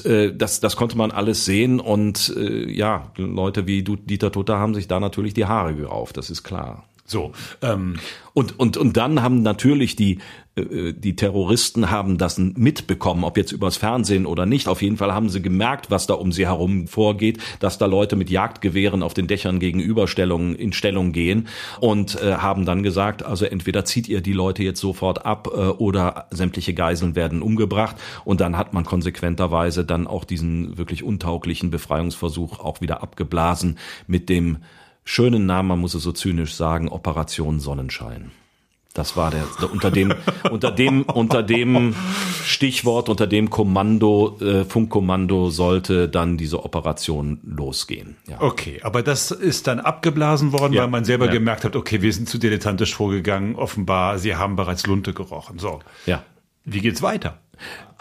[0.00, 4.58] und äh, das, das konnte man alles sehen und äh, ja, Leute wie Dieter Tutter
[4.58, 6.84] haben sich da natürlich die Haare gerauft, das ist klar.
[7.12, 7.32] So.
[7.60, 7.96] Ähm.
[8.34, 10.18] Und, und, und dann haben natürlich die,
[10.56, 14.68] äh, die Terroristen haben das mitbekommen, ob jetzt übers Fernsehen oder nicht.
[14.68, 18.16] Auf jeden Fall haben sie gemerkt, was da um sie herum vorgeht, dass da Leute
[18.16, 21.48] mit Jagdgewehren auf den Dächern gegenüberstellungen in Stellung gehen
[21.80, 25.58] und äh, haben dann gesagt, also entweder zieht ihr die Leute jetzt sofort ab äh,
[25.58, 27.96] oder sämtliche Geiseln werden umgebracht.
[28.24, 34.30] Und dann hat man konsequenterweise dann auch diesen wirklich untauglichen Befreiungsversuch auch wieder abgeblasen mit
[34.30, 34.56] dem
[35.04, 38.32] schönen Namen, man muss es so zynisch sagen, Operation Sonnenschein.
[38.94, 40.12] Das war der, unter dem,
[40.50, 41.94] unter dem, unter dem
[42.44, 48.16] Stichwort, unter dem Kommando, äh, Funkkommando sollte dann diese Operation losgehen.
[48.28, 48.42] Ja.
[48.42, 50.82] Okay, aber das ist dann abgeblasen worden, ja.
[50.82, 51.32] weil man selber ja.
[51.32, 55.58] gemerkt hat, okay, wir sind zu dilettantisch vorgegangen, offenbar, sie haben bereits Lunte gerochen.
[55.58, 55.80] So.
[56.04, 56.22] Ja.
[56.66, 57.38] Wie geht's weiter?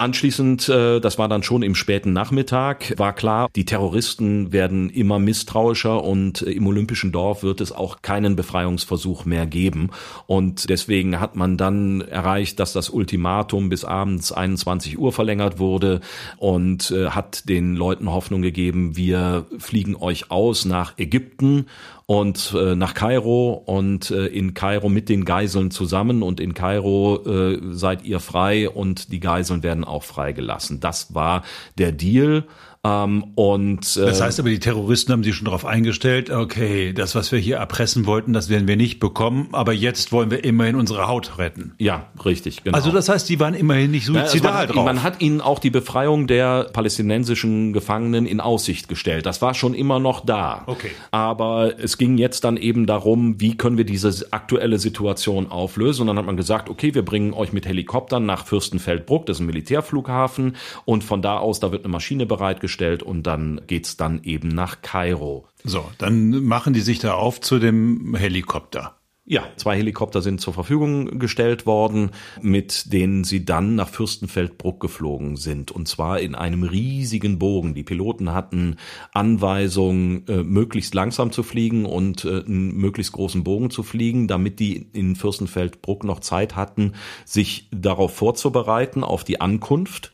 [0.01, 5.19] Anschließend, äh, das war dann schon im späten Nachmittag, war klar, die Terroristen werden immer
[5.19, 9.91] misstrauischer und im Olympischen Dorf wird es auch keinen Befreiungsversuch mehr geben.
[10.25, 16.01] Und deswegen hat man dann erreicht, dass das Ultimatum bis abends 21 Uhr verlängert wurde
[16.37, 21.67] und äh, hat den Leuten Hoffnung gegeben, wir fliegen euch aus nach Ägypten
[22.11, 27.23] und äh, nach Kairo und äh, in Kairo mit den Geiseln zusammen und in Kairo
[27.25, 30.79] äh, seid ihr frei und die Geiseln werden auch freigelassen.
[30.79, 31.43] Das war
[31.77, 32.45] der Deal.
[32.83, 37.13] Ähm, und äh, das heißt aber, die Terroristen haben sich schon darauf eingestellt, okay, das,
[37.13, 40.75] was wir hier erpressen wollten, das werden wir nicht bekommen, aber jetzt wollen wir immerhin
[40.75, 41.75] unsere Haut retten.
[41.77, 42.75] Ja, richtig, genau.
[42.75, 44.85] Also das heißt, die waren immerhin nicht suizidal ja, man, drauf.
[44.85, 49.27] Man hat ihnen auch die Befreiung der palästinensischen Gefangenen in Aussicht gestellt.
[49.27, 50.63] Das war schon immer noch da.
[50.65, 50.89] Okay.
[51.11, 56.01] Aber es ging jetzt dann eben darum, wie können wir diese aktuelle Situation auflösen.
[56.01, 59.41] Und dann hat man gesagt, okay, wir bringen euch mit Helikoptern nach Fürstenfeldbruck, das ist
[59.41, 63.97] ein Militärflughafen, und von da aus, da wird eine Maschine bereitgestellt gestellt und dann geht's
[63.97, 65.47] dann eben nach Kairo.
[65.63, 68.95] So, dann machen die sich da auf zu dem Helikopter.
[69.23, 72.09] Ja, zwei Helikopter sind zur Verfügung gestellt worden,
[72.41, 75.71] mit denen sie dann nach Fürstenfeldbruck geflogen sind.
[75.71, 77.75] Und zwar in einem riesigen Bogen.
[77.75, 78.77] Die Piloten hatten
[79.13, 84.59] Anweisung, äh, möglichst langsam zu fliegen und äh, einen möglichst großen Bogen zu fliegen, damit
[84.59, 90.13] die in Fürstenfeldbruck noch Zeit hatten, sich darauf vorzubereiten, auf die Ankunft.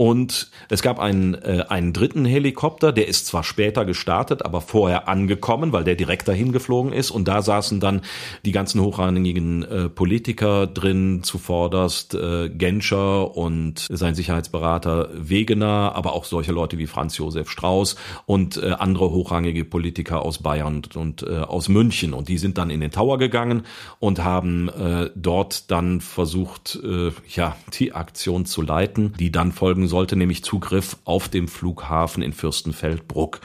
[0.00, 5.08] Und es gab einen, äh, einen dritten Helikopter, der ist zwar später gestartet, aber vorher
[5.08, 7.10] angekommen, weil der direkt dahin geflogen ist.
[7.10, 8.00] Und da saßen dann
[8.46, 16.24] die ganzen hochrangigen äh, Politiker drin, zuvorderst äh, Genscher und sein Sicherheitsberater Wegener, aber auch
[16.24, 21.22] solche Leute wie Franz Josef Strauß und äh, andere hochrangige Politiker aus Bayern und, und
[21.24, 22.14] äh, aus München.
[22.14, 23.64] Und die sind dann in den Tower gegangen
[23.98, 29.89] und haben äh, dort dann versucht, äh, ja, die Aktion zu leiten, die dann folgen
[29.90, 33.40] sollte, nämlich Zugriff auf dem Flughafen in Fürstenfeldbruck.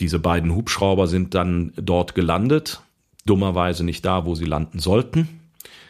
[0.00, 2.80] Diese beiden Hubschrauber sind dann dort gelandet,
[3.26, 5.28] dummerweise nicht da, wo sie landen sollten,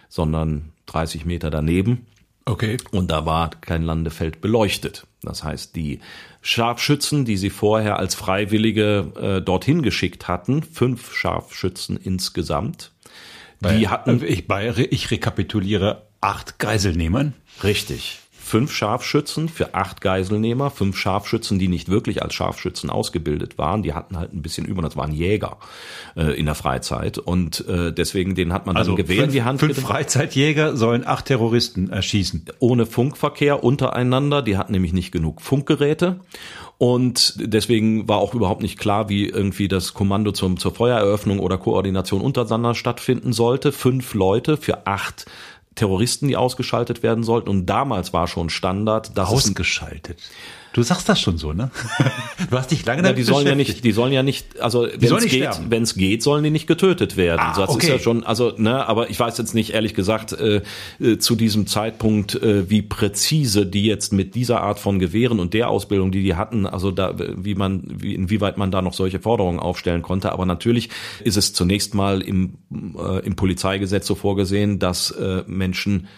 [0.08, 2.06] sondern 30 Meter daneben.
[2.44, 2.78] Okay.
[2.90, 5.06] Und da war kein Landefeld beleuchtet.
[5.22, 6.00] Das heißt, die
[6.40, 12.92] Scharfschützen, die sie vorher als Freiwillige äh, dorthin geschickt hatten, fünf Scharfschützen insgesamt,
[13.60, 14.22] bei, die hatten.
[14.24, 17.34] Ich, bei, ich rekapituliere acht Geiselnehmern.
[17.62, 23.82] Richtig fünf Scharfschützen für acht Geiselnehmer, fünf Scharfschützen, die nicht wirklich als Scharfschützen ausgebildet waren,
[23.82, 25.58] die hatten halt ein bisschen über, das waren Jäger
[26.16, 29.42] äh, in der Freizeit und äh, deswegen den hat man also dann Gewehr in die
[29.42, 29.60] Hand.
[29.60, 29.92] Fünf genommen.
[29.92, 32.46] Freizeitjäger sollen acht Terroristen erschießen.
[32.58, 36.20] Ohne Funkverkehr untereinander, die hatten nämlich nicht genug Funkgeräte
[36.78, 41.58] und deswegen war auch überhaupt nicht klar, wie irgendwie das Kommando zum, zur Feuereröffnung oder
[41.58, 43.72] Koordination untereinander stattfinden sollte.
[43.72, 45.26] Fünf Leute für acht
[45.78, 47.48] Terroristen, die ausgeschaltet werden sollten.
[47.48, 50.20] Und damals war schon Standard, dass ausgeschaltet.
[50.72, 51.70] Du sagst das schon so, ne?
[52.50, 55.16] Du hast dich lange ja, die sollen ja nicht, die sollen ja nicht, also wenn
[55.16, 57.40] es geht, wenn es geht, sollen die nicht getötet werden.
[57.40, 57.86] Ah, das okay.
[57.86, 60.62] ist ja schon, also ne, aber ich weiß jetzt nicht ehrlich gesagt äh,
[61.00, 65.52] äh, zu diesem Zeitpunkt, äh, wie präzise die jetzt mit dieser Art von Gewehren und
[65.52, 69.18] der Ausbildung, die die hatten, also da, wie man, wie, inwieweit man da noch solche
[69.18, 70.32] Forderungen aufstellen konnte.
[70.32, 70.90] Aber natürlich
[71.24, 76.08] ist es zunächst mal im äh, im Polizeigesetz so vorgesehen, dass äh, Menschen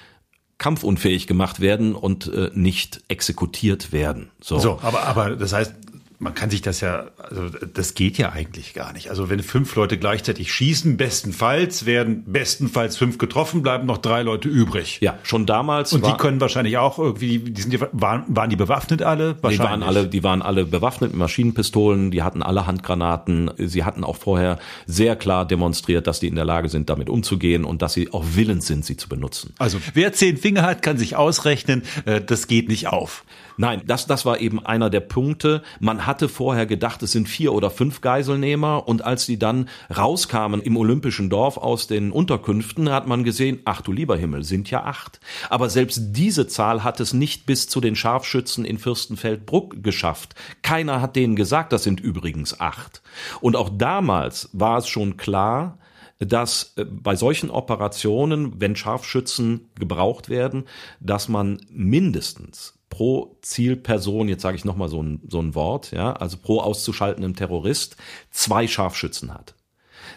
[0.61, 4.31] kampfunfähig gemacht werden und äh, nicht exekutiert werden.
[4.43, 4.59] So.
[4.59, 5.75] so, aber aber das heißt,
[6.21, 9.09] man kann sich das ja, also das geht ja eigentlich gar nicht.
[9.09, 14.51] Also wenn fünf Leute gleichzeitig schießen, bestenfalls werden bestenfalls fünf getroffen, bleiben noch drei Leute
[14.51, 14.99] übrig.
[15.01, 15.95] Ja, schon damals.
[15.95, 19.35] Und die können wahrscheinlich auch irgendwie, die sind, waren, waren die bewaffnet alle?
[19.35, 23.51] Die waren alle, die waren alle bewaffnet mit Maschinenpistolen, die hatten alle Handgranaten.
[23.57, 27.65] Sie hatten auch vorher sehr klar demonstriert, dass die in der Lage sind, damit umzugehen
[27.65, 29.55] und dass sie auch willens sind, sie zu benutzen.
[29.59, 33.25] Also wer zehn Finger hat, kann sich ausrechnen, äh, das geht nicht auf.
[33.61, 35.63] Nein, das, das war eben einer der Punkte.
[35.81, 40.61] Man hatte vorher gedacht, es sind vier oder fünf Geiselnehmer und als die dann rauskamen
[40.61, 44.83] im Olympischen Dorf aus den Unterkünften, hat man gesehen, ach du lieber Himmel, sind ja
[44.85, 45.21] acht.
[45.51, 50.35] Aber selbst diese Zahl hat es nicht bis zu den Scharfschützen in Fürstenfeldbruck geschafft.
[50.63, 53.03] Keiner hat denen gesagt, das sind übrigens acht.
[53.41, 55.79] Und auch damals war es schon klar,
[56.19, 60.65] dass äh, bei solchen Operationen, wenn Scharfschützen gebraucht werden,
[60.99, 66.13] dass man mindestens pro Zielperson, jetzt sage ich nochmal so ein, so ein Wort, ja,
[66.13, 67.97] also pro auszuschaltendem Terrorist,
[68.31, 69.55] zwei Scharfschützen hat.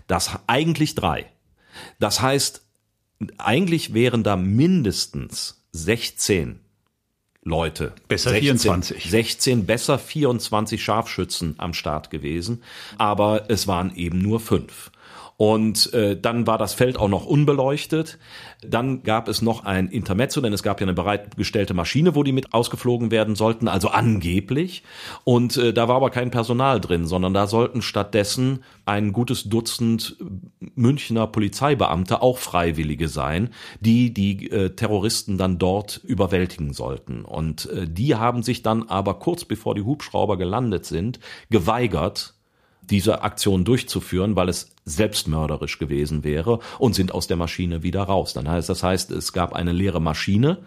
[0.08, 1.28] Das eigentlich drei.
[2.00, 2.66] Das heißt,
[3.38, 6.60] eigentlich wären da mindestens 16
[7.44, 7.94] Leute.
[8.08, 9.10] Besser 16, 24.
[9.12, 12.64] 16, besser 24 Scharfschützen am Start gewesen.
[12.98, 14.92] Aber es waren eben nur fünf.
[15.44, 18.18] Und äh, dann war das Feld auch noch unbeleuchtet.
[18.66, 22.32] Dann gab es noch ein Intermezzo, denn es gab ja eine bereitgestellte Maschine, wo die
[22.32, 24.84] mit ausgeflogen werden sollten, also angeblich.
[25.26, 30.16] Und äh, da war aber kein Personal drin, sondern da sollten stattdessen ein gutes Dutzend
[30.76, 33.50] Münchner Polizeibeamte, auch Freiwillige sein,
[33.82, 37.26] die die äh, Terroristen dann dort überwältigen sollten.
[37.26, 42.36] Und äh, die haben sich dann aber kurz bevor die Hubschrauber gelandet sind, geweigert,
[42.90, 48.34] diese Aktion durchzuführen, weil es selbstmörderisch gewesen wäre und sind aus der Maschine wieder raus.
[48.34, 50.64] Dann heißt das heißt, es gab eine leere Maschine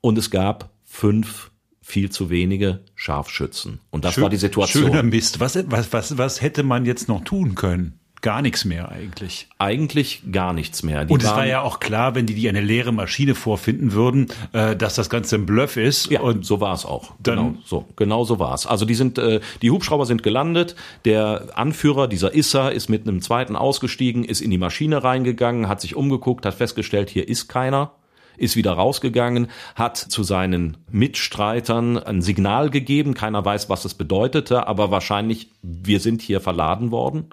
[0.00, 3.80] und es gab fünf viel zu wenige Scharfschützen.
[3.90, 4.84] Und das Schön, war die Situation.
[4.84, 5.40] Schöner Mist.
[5.40, 7.98] Was, was, was, was hätte man jetzt noch tun können?
[8.22, 9.48] Gar nichts mehr eigentlich.
[9.58, 11.04] Eigentlich gar nichts mehr.
[11.04, 14.28] Die und es war ja auch klar, wenn die die eine leere Maschine vorfinden würden,
[14.52, 16.10] äh, dass das Ganze ein Bluff ist.
[16.10, 17.12] Ja, und so war es auch.
[17.22, 18.66] Genau so, genau so war es.
[18.66, 20.76] Also die sind, äh, die Hubschrauber sind gelandet.
[21.04, 25.80] Der Anführer dieser Issa ist mit einem zweiten ausgestiegen, ist in die Maschine reingegangen, hat
[25.80, 27.92] sich umgeguckt, hat festgestellt, hier ist keiner
[28.38, 33.12] ist wieder rausgegangen, hat zu seinen Mitstreitern ein Signal gegeben.
[33.12, 37.26] Keiner weiß, was es bedeutete, aber wahrscheinlich, wir sind hier verladen worden.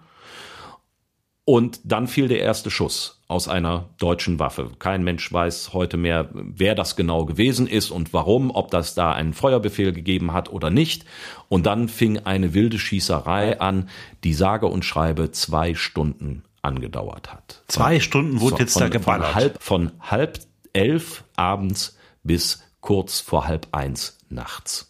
[1.49, 4.69] Und dann fiel der erste Schuss aus einer deutschen Waffe.
[4.77, 9.13] Kein Mensch weiß heute mehr, wer das genau gewesen ist und warum, ob das da
[9.13, 11.05] einen Feuerbefehl gegeben hat oder nicht.
[11.47, 13.89] Und dann fing eine wilde Schießerei an,
[14.23, 17.63] die sage und schreibe zwei Stunden angedauert hat.
[17.67, 19.25] Zwei Stunden wurde jetzt von, da geballert.
[19.25, 20.39] Von halb, von halb
[20.73, 24.88] elf abends bis kurz vor halb eins nachts.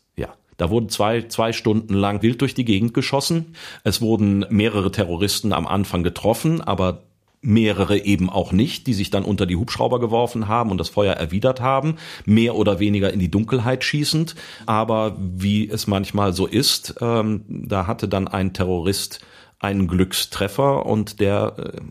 [0.59, 3.55] Da wurden zwei, zwei Stunden lang wild durch die Gegend geschossen.
[3.85, 7.03] Es wurden mehrere Terroristen am Anfang getroffen, aber
[7.41, 11.13] mehrere eben auch nicht, die sich dann unter die Hubschrauber geworfen haben und das Feuer
[11.13, 11.95] erwidert haben,
[12.25, 14.35] mehr oder weniger in die Dunkelheit schießend.
[14.65, 19.21] Aber wie es manchmal so ist, ähm, da hatte dann ein Terrorist
[19.59, 21.81] einen Glückstreffer und der äh,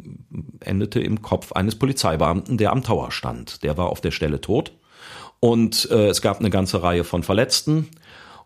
[0.60, 3.62] endete im Kopf eines Polizeibeamten, der am Tower stand.
[3.62, 4.72] Der war auf der Stelle tot.
[5.40, 7.88] Und äh, es gab eine ganze Reihe von Verletzten.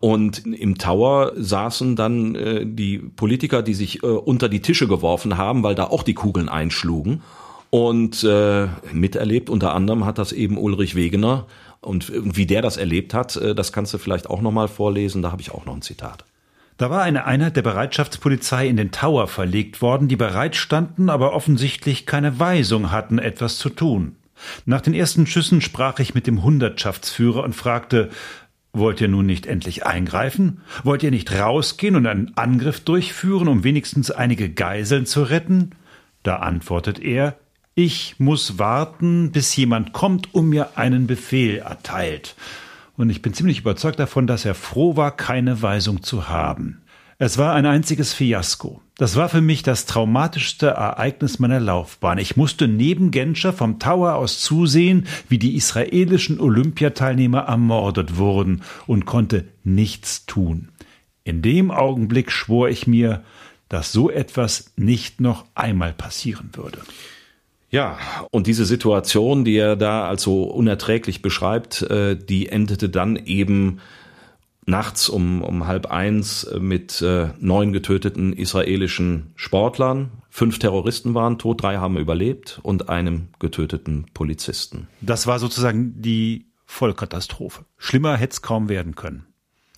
[0.02, 5.36] Und im Tower saßen dann äh, die Politiker, die sich äh, unter die Tische geworfen
[5.36, 7.22] haben, weil da auch die Kugeln einschlugen.
[7.70, 11.46] Und äh, miterlebt unter anderem hat das eben Ulrich Wegener.
[11.80, 15.22] Und wie der das erlebt hat, äh, das kannst du vielleicht auch nochmal vorlesen.
[15.22, 16.24] Da habe ich auch noch ein Zitat.
[16.78, 21.32] Da war eine Einheit der Bereitschaftspolizei in den Tower verlegt worden, die bereit standen, aber
[21.32, 24.16] offensichtlich keine Weisung hatten, etwas zu tun.
[24.64, 28.10] Nach den ersten Schüssen sprach ich mit dem Hundertschaftsführer und fragte,
[28.74, 30.62] Wollt ihr nun nicht endlich eingreifen?
[30.82, 35.72] Wollt ihr nicht rausgehen und einen Angriff durchführen, um wenigstens einige Geiseln zu retten?
[36.22, 37.36] Da antwortet er,
[37.74, 42.34] ich muss warten, bis jemand kommt und mir einen Befehl erteilt.
[42.96, 46.81] Und ich bin ziemlich überzeugt davon, dass er froh war, keine Weisung zu haben.
[47.24, 48.80] Es war ein einziges Fiasko.
[48.96, 52.18] Das war für mich das traumatischste Ereignis meiner Laufbahn.
[52.18, 59.06] Ich musste neben Genscher vom Tower aus zusehen, wie die israelischen Olympiateilnehmer ermordet wurden und
[59.06, 60.70] konnte nichts tun.
[61.22, 63.22] In dem Augenblick schwor ich mir,
[63.68, 66.78] dass so etwas nicht noch einmal passieren würde.
[67.70, 67.98] Ja,
[68.32, 73.78] und diese Situation, die er da als so unerträglich beschreibt, äh, die endete dann eben
[74.66, 80.22] nachts um, um halb eins mit äh, neun getöteten israelischen Sportlern.
[80.30, 84.88] Fünf Terroristen waren tot, drei haben überlebt und einem getöteten Polizisten.
[85.00, 87.64] Das war sozusagen die Vollkatastrophe.
[87.76, 89.26] Schlimmer hätte es kaum werden können.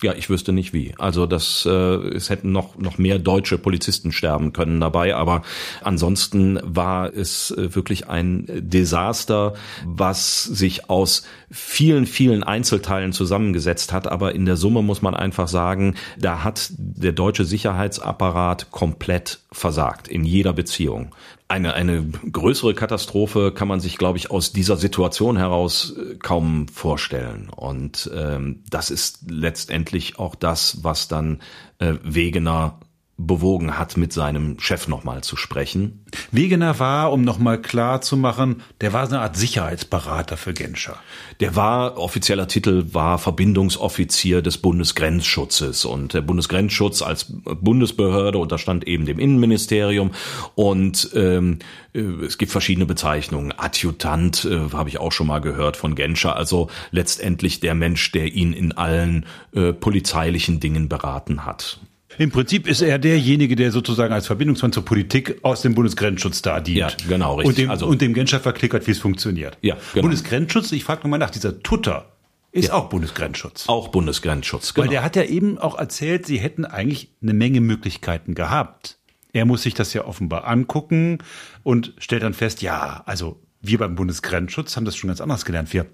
[0.05, 0.93] Ja, ich wüsste nicht wie.
[0.99, 5.41] Also das, äh, es hätten noch noch mehr deutsche Polizisten sterben können dabei, aber
[5.81, 14.05] ansonsten war es äh, wirklich ein Desaster, was sich aus vielen vielen Einzelteilen zusammengesetzt hat.
[14.07, 20.07] Aber in der Summe muss man einfach sagen, da hat der deutsche Sicherheitsapparat komplett versagt
[20.07, 21.15] in jeder Beziehung
[21.47, 26.67] eine, eine größere Katastrophe kann man sich, glaube ich, aus dieser Situation heraus äh, kaum
[26.67, 27.49] vorstellen.
[27.49, 31.41] Und ähm, das ist letztendlich auch das, was dann
[31.79, 32.79] äh, Wegener
[33.17, 36.03] bewogen hat, mit seinem Chef nochmal zu sprechen.
[36.31, 40.97] Wegener war, um nochmal klar zu machen, der war so eine Art Sicherheitsberater für Genscher.
[41.39, 49.05] Der war, offizieller Titel war Verbindungsoffizier des Bundesgrenzschutzes und der Bundesgrenzschutz als Bundesbehörde unterstand eben
[49.05, 50.11] dem Innenministerium
[50.55, 51.59] und ähm,
[51.93, 53.53] äh, es gibt verschiedene Bezeichnungen.
[53.57, 58.33] Adjutant äh, habe ich auch schon mal gehört von Genscher, also letztendlich der Mensch, der
[58.33, 61.79] ihn in allen äh, polizeilichen Dingen beraten hat.
[62.17, 66.59] Im Prinzip ist er derjenige, der sozusagen als Verbindungsmann zur Politik aus dem Bundesgrenzschutz da
[66.59, 66.77] dient.
[66.77, 67.49] Ja, genau, richtig.
[67.49, 69.57] Und dem, also, und dem Genscher verklickert, wie es funktioniert.
[69.61, 70.03] Ja, genau.
[70.03, 72.11] Bundesgrenzschutz, ich frage nochmal nach, dieser Tutter
[72.51, 72.73] ist ja.
[72.75, 73.67] auch Bundesgrenzschutz.
[73.67, 74.85] Auch Bundesgrenzschutz, genau.
[74.85, 78.97] Weil der hat ja eben auch erzählt, sie hätten eigentlich eine Menge Möglichkeiten gehabt.
[79.33, 81.17] Er muss sich das ja offenbar angucken
[81.63, 85.73] und stellt dann fest, ja, also wir beim Bundesgrenzschutz haben das schon ganz anders gelernt.
[85.73, 85.87] Wir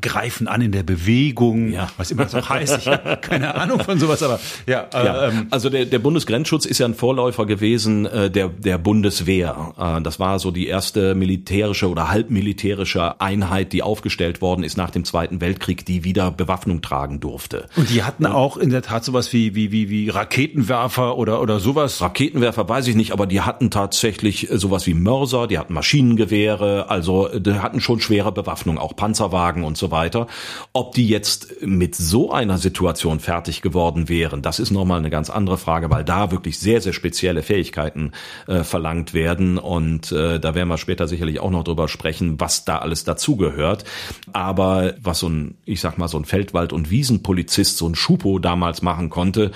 [0.00, 1.88] greifen an in der Bewegung, ja.
[1.96, 2.78] was immer das auch heißt.
[2.78, 4.86] Ich habe keine Ahnung von sowas, aber ja.
[4.92, 5.28] Äh, ja.
[5.28, 9.74] Ähm, also der, der Bundesgrenzschutz ist ja ein Vorläufer gewesen äh, der, der Bundeswehr.
[9.78, 14.90] Äh, das war so die erste militärische oder halbmilitärische Einheit, die aufgestellt worden ist nach
[14.90, 17.66] dem Zweiten Weltkrieg, die wieder Bewaffnung tragen durfte.
[17.76, 21.60] Und die hatten auch in der Tat sowas wie, wie, wie, wie Raketenwerfer oder, oder
[21.60, 22.00] sowas?
[22.00, 27.28] Raketenwerfer weiß ich nicht, aber die hatten tatsächlich sowas wie Mörser, die hatten Maschinengewehre, also
[27.28, 30.26] die hatten schon schwere Bewaffnung, auch Panzerwagen und so weiter.
[30.72, 35.30] Ob die jetzt mit so einer Situation fertig geworden wären, das ist nochmal eine ganz
[35.30, 38.12] andere Frage, weil da wirklich sehr, sehr spezielle Fähigkeiten
[38.46, 39.58] äh, verlangt werden.
[39.58, 43.84] Und äh, da werden wir später sicherlich auch noch drüber sprechen, was da alles dazugehört.
[44.32, 48.38] Aber was so ein, ich sag mal, so ein Feldwald- und Wiesenpolizist, so ein Schupo
[48.38, 49.50] damals machen konnte,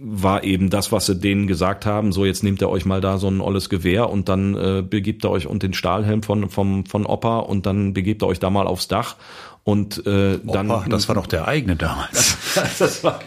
[0.00, 3.18] war eben das, was sie denen gesagt haben, so jetzt nehmt ihr euch mal da
[3.18, 6.86] so ein olles Gewehr und dann äh, begebt ihr euch und den Stahlhelm von, vom,
[6.86, 9.16] von Opa und dann begebt ihr euch da mal aufs Dach
[9.64, 10.70] und äh, dann.
[10.70, 12.36] Opa, das war doch der eigene damals.
[12.78, 13.20] das war,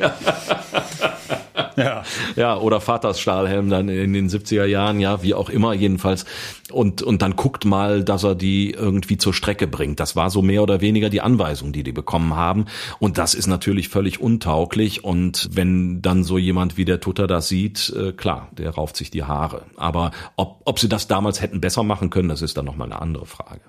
[1.75, 2.03] ja.
[2.35, 6.25] ja, oder Vaters Stahlhelm dann in den 70er Jahren, ja, wie auch immer jedenfalls.
[6.71, 9.99] Und, und dann guckt mal, dass er die irgendwie zur Strecke bringt.
[9.99, 12.65] Das war so mehr oder weniger die Anweisung, die die bekommen haben.
[12.99, 15.03] Und das ist natürlich völlig untauglich.
[15.03, 19.11] Und wenn dann so jemand wie der Tutter das sieht, äh, klar, der rauft sich
[19.11, 19.65] die Haare.
[19.75, 23.01] Aber ob, ob sie das damals hätten besser machen können, das ist dann nochmal eine
[23.01, 23.61] andere Frage.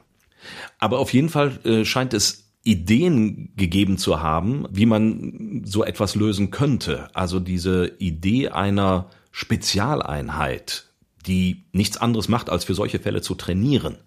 [0.79, 6.15] Aber auf jeden Fall äh, scheint es Ideen gegeben zu haben, wie man so etwas
[6.15, 7.09] lösen könnte.
[7.15, 10.87] Also diese Idee einer Spezialeinheit,
[11.27, 13.99] die nichts anderes macht, als für solche Fälle zu trainieren,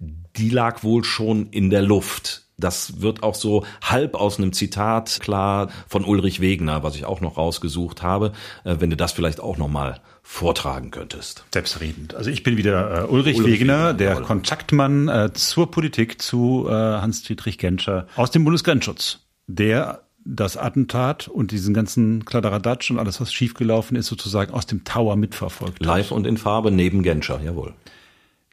[0.00, 2.47] die lag wohl schon in der Luft.
[2.58, 7.20] Das wird auch so halb aus einem Zitat klar von Ulrich Wegner, was ich auch
[7.20, 8.32] noch rausgesucht habe,
[8.64, 11.44] äh, wenn du das vielleicht auch noch mal vortragen könntest.
[11.54, 12.14] Selbstredend.
[12.14, 16.66] Also ich bin wieder äh, Ulrich, Ulrich Wegener, Wegener, der Kontaktmann äh, zur Politik zu
[16.68, 23.20] äh, Hans-Dietrich Genscher aus dem Bundesgrenzschutz, der das Attentat und diesen ganzen Kladderadatsch und alles,
[23.20, 25.82] was schiefgelaufen ist, sozusagen aus dem Tower mitverfolgt.
[25.82, 27.72] Live und in Farbe neben Genscher, jawohl.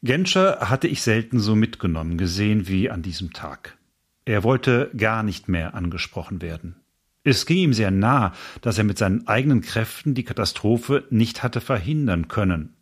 [0.01, 3.78] Genscher hatte ich selten so mitgenommen, gesehen wie an diesem Tag.
[4.26, 6.76] Er wollte gar nicht mehr angesprochen werden.
[7.24, 11.62] Es ging ihm sehr nah, dass er mit seinen eigenen Kräften die Katastrophe nicht hatte
[11.62, 12.76] verhindern können.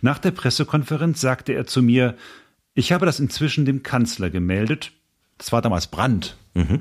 [0.00, 2.16] Nach der Pressekonferenz sagte er zu mir,
[2.74, 4.92] ich habe das inzwischen dem Kanzler gemeldet.
[5.38, 6.36] Das war damals Brandt.
[6.54, 6.80] Mhm.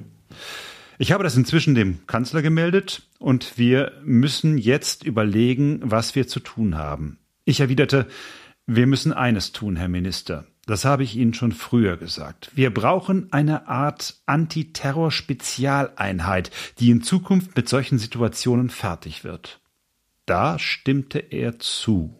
[0.98, 6.42] Ich habe das inzwischen dem Kanzler gemeldet und wir müssen jetzt überlegen, was wir zu
[6.42, 7.20] tun haben.
[7.46, 8.08] Ich erwiderte,
[8.66, 10.46] wir müssen eines tun, Herr Minister.
[10.70, 12.52] Das habe ich Ihnen schon früher gesagt.
[12.54, 19.60] Wir brauchen eine Art Antiterror-Spezialeinheit, die in Zukunft mit solchen Situationen fertig wird.
[20.28, 22.14] da stimmte er zu.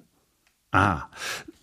[0.72, 1.04] Ah,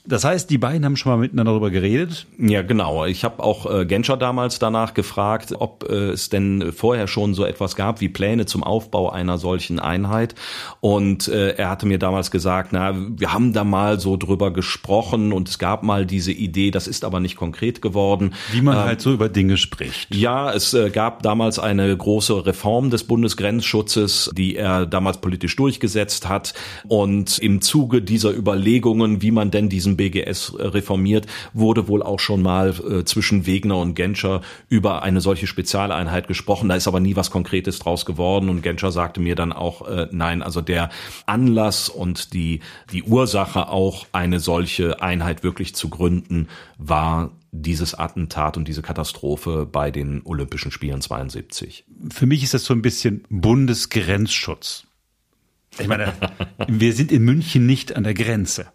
[0.06, 2.26] das heißt, die beiden haben schon mal miteinander darüber geredet?
[2.38, 3.06] Ja, genau.
[3.06, 7.44] Ich habe auch äh, Genscher damals danach gefragt, ob äh, es denn vorher schon so
[7.44, 10.34] etwas gab wie Pläne zum Aufbau einer solchen Einheit.
[10.80, 15.32] Und äh, er hatte mir damals gesagt, na, wir haben da mal so drüber gesprochen
[15.32, 18.34] und es gab mal diese Idee, das ist aber nicht konkret geworden.
[18.52, 20.14] Wie man ähm, halt so über Dinge spricht.
[20.14, 26.28] Ja, es äh, gab damals eine große Reform des Bundesgrenzschutzes, die er damals politisch durchgesetzt
[26.28, 26.54] hat.
[26.88, 32.42] Und im Zuge dieser Überlegungen, wie man denn diesen BGS reformiert, wurde wohl auch schon
[32.42, 36.68] mal äh, zwischen Wegner und Genscher über eine solche Spezialeinheit gesprochen.
[36.68, 40.08] Da ist aber nie was Konkretes draus geworden und Genscher sagte mir dann auch, äh,
[40.10, 40.90] nein, also der
[41.26, 42.60] Anlass und die,
[42.92, 47.30] die Ursache auch eine solche Einheit wirklich zu gründen war
[47.62, 51.84] dieses Attentat und diese Katastrophe bei den Olympischen Spielen 72.
[52.12, 54.86] Für mich ist das so ein bisschen Bundesgrenzschutz.
[55.78, 56.12] Ich meine,
[56.68, 58.66] wir sind in München nicht an der Grenze.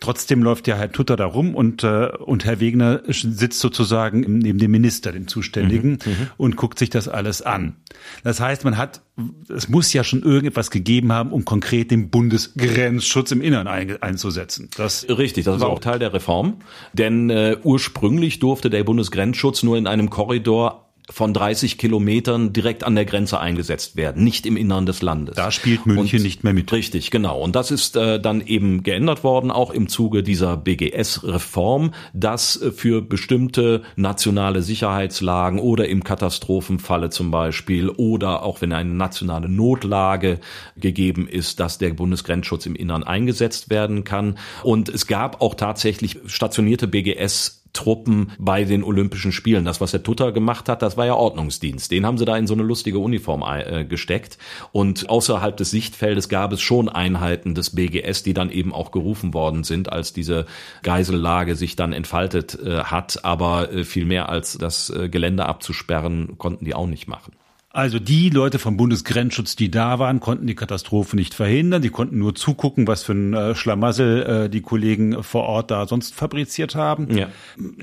[0.00, 4.58] Trotzdem läuft ja Herr Tutter da rum und, äh, und Herr Wegner sitzt sozusagen neben
[4.58, 7.76] dem Minister, den Zuständigen, mhm, mhm, und guckt sich das alles an.
[8.22, 9.02] Das heißt, man hat,
[9.48, 14.68] es muss ja schon irgendetwas gegeben haben, um konkret den Bundesgrenzschutz im Innern ein, einzusetzen.
[14.76, 16.56] Das Richtig, das war auch Teil der Reform.
[16.92, 22.94] Denn äh, ursprünglich durfte der Bundesgrenzschutz nur in einem Korridor von 30 Kilometern direkt an
[22.94, 25.36] der Grenze eingesetzt werden, nicht im Innern des Landes.
[25.36, 26.72] Da spielt München und, nicht mehr mit.
[26.72, 27.40] Richtig, genau.
[27.40, 32.70] Und das ist äh, dann eben geändert worden, auch im Zuge dieser BGS-Reform, dass äh,
[32.72, 40.40] für bestimmte nationale Sicherheitslagen oder im Katastrophenfalle zum Beispiel oder auch wenn eine nationale Notlage
[40.76, 44.38] gegeben ist, dass der Bundesgrenzschutz im Innern eingesetzt werden kann.
[44.62, 49.66] Und es gab auch tatsächlich stationierte BGS Truppen bei den Olympischen Spielen.
[49.66, 51.90] Das, was der Tutter gemacht hat, das war ja Ordnungsdienst.
[51.90, 54.38] Den haben sie da in so eine lustige Uniform äh, gesteckt.
[54.72, 59.34] Und außerhalb des Sichtfeldes gab es schon Einheiten des BGS, die dann eben auch gerufen
[59.34, 60.46] worden sind, als diese
[60.82, 63.24] Geisellage sich dann entfaltet äh, hat.
[63.24, 67.32] Aber äh, viel mehr als das Gelände abzusperren, konnten die auch nicht machen.
[67.74, 71.82] Also die Leute vom Bundesgrenzschutz, die da waren, konnten die Katastrophe nicht verhindern.
[71.82, 75.88] Die konnten nur zugucken, was für ein äh, Schlamassel äh, die Kollegen vor Ort da
[75.88, 77.12] sonst fabriziert haben.
[77.12, 77.30] Ja.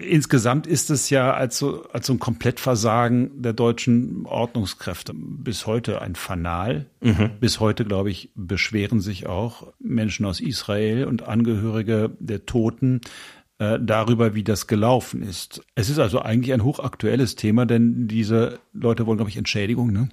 [0.02, 6.02] Insgesamt ist es ja als so, als so ein Komplettversagen der deutschen Ordnungskräfte bis heute
[6.02, 6.86] ein Fanal.
[7.02, 7.32] Mhm.
[7.42, 13.02] Bis heute, glaube ich, beschweren sich auch Menschen aus Israel und Angehörige der Toten
[13.62, 15.62] äh, darüber, wie das gelaufen ist.
[15.76, 20.10] Es ist also eigentlich ein hochaktuelles Thema, denn diese Leute wollen, glaube ich, Entschädigung, ne?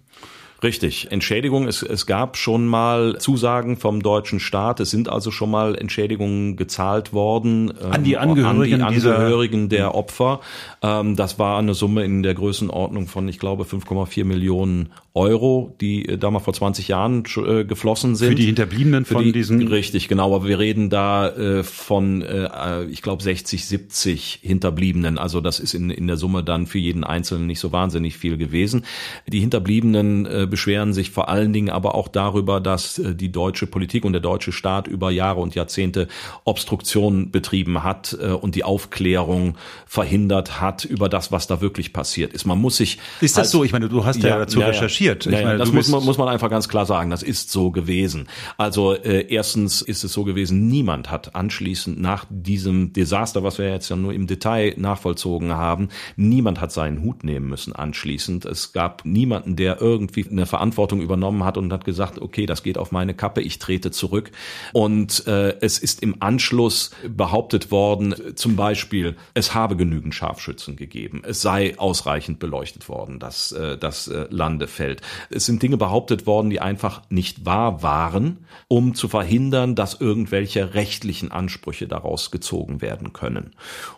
[0.60, 1.68] Richtig, Entschädigung.
[1.68, 4.80] Es, es gab schon mal Zusagen vom deutschen Staat.
[4.80, 9.68] Es sind also schon mal Entschädigungen gezahlt worden ähm, an die Angehörigen, an die Angehörigen
[9.68, 10.40] der Opfer.
[10.82, 16.08] Ähm, das war eine Summe in der Größenordnung von, ich glaube, 5,4 Millionen Euro, die
[16.08, 18.30] äh, da mal vor 20 Jahren äh, geflossen sind.
[18.30, 19.66] Für die Hinterbliebenen von die, diesen.
[19.68, 20.34] Richtig, genau.
[20.34, 25.18] Aber wir reden da äh, von, äh, ich glaube, 60, 70 Hinterbliebenen.
[25.18, 28.36] Also das ist in, in der Summe dann für jeden Einzelnen nicht so wahnsinnig viel
[28.36, 28.84] gewesen.
[29.28, 33.66] Die Hinterbliebenen äh, beschweren sich vor allen Dingen aber auch darüber, dass äh, die deutsche
[33.66, 36.08] Politik und der deutsche Staat über Jahre und Jahrzehnte
[36.44, 42.32] Obstruktion betrieben hat äh, und die Aufklärung verhindert hat über das, was da wirklich passiert
[42.32, 42.44] ist.
[42.44, 43.64] Man muss sich ist das halt, so?
[43.64, 45.26] Ich meine, du hast ja, ja dazu ja, recherchiert.
[45.26, 47.10] Ja, meine, das muss man, muss man einfach ganz klar sagen.
[47.10, 48.28] Das ist so gewesen.
[48.56, 53.70] Also äh, erstens ist es so gewesen, niemand hat anschließend nach diesem Desaster, was wir
[53.70, 58.44] jetzt ja nur im Detail nachvollzogen haben, niemand hat seinen Hut nehmen müssen anschließend.
[58.44, 62.78] Es gab niemanden, der irgendwie eine Verantwortung übernommen hat und hat gesagt, okay, das geht
[62.78, 64.30] auf meine Kappe, ich trete zurück.
[64.72, 71.22] Und äh, es ist im Anschluss behauptet worden, zum Beispiel, es habe genügend Scharfschützen gegeben,
[71.24, 75.02] es sei ausreichend beleuchtet worden, dass äh, das äh, Landefeld.
[75.30, 80.74] Es sind Dinge behauptet worden, die einfach nicht wahr waren, um zu verhindern, dass irgendwelche
[80.74, 83.52] rechtlichen Ansprüche daraus gezogen werden können.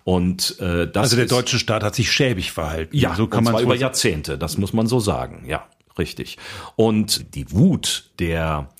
[0.05, 2.97] Und äh, das also der deutsche Staat hat sich schäbig verhalten.
[2.97, 4.38] Ja, so kann man über Jahrzehnte.
[4.38, 5.45] Das muss man so sagen.
[5.47, 5.66] Ja.
[6.01, 6.39] Richtig.
[6.77, 8.71] Und die Wut der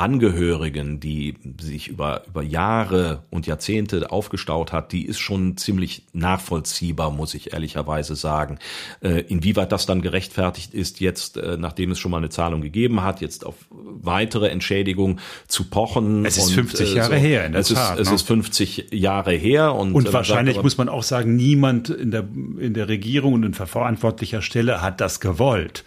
[0.00, 7.10] Angehörigen, die sich über, über Jahre und Jahrzehnte aufgestaut hat, die ist schon ziemlich nachvollziehbar,
[7.10, 8.58] muss ich ehrlicherweise sagen.
[9.02, 13.02] Äh, inwieweit das dann gerechtfertigt ist, jetzt, äh, nachdem es schon mal eine Zahlung gegeben
[13.02, 16.24] hat, jetzt auf weitere Entschädigung zu pochen.
[16.24, 17.20] Es ist und, 50 äh, Jahre so.
[17.20, 17.96] her, in der es Tat.
[17.96, 18.14] Ist, es ne?
[18.14, 19.74] ist 50 Jahre her.
[19.74, 22.26] Und, und wahrscheinlich sagt, muss man auch sagen, niemand in der,
[22.58, 25.84] in der Regierung und in verantwortlicher Stelle hat das gewollt.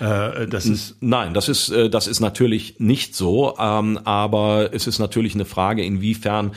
[0.00, 4.86] Äh, das ist Nein, das ist, äh, das ist natürlich nicht so, ähm, aber es
[4.86, 6.52] ist natürlich eine Frage, inwiefern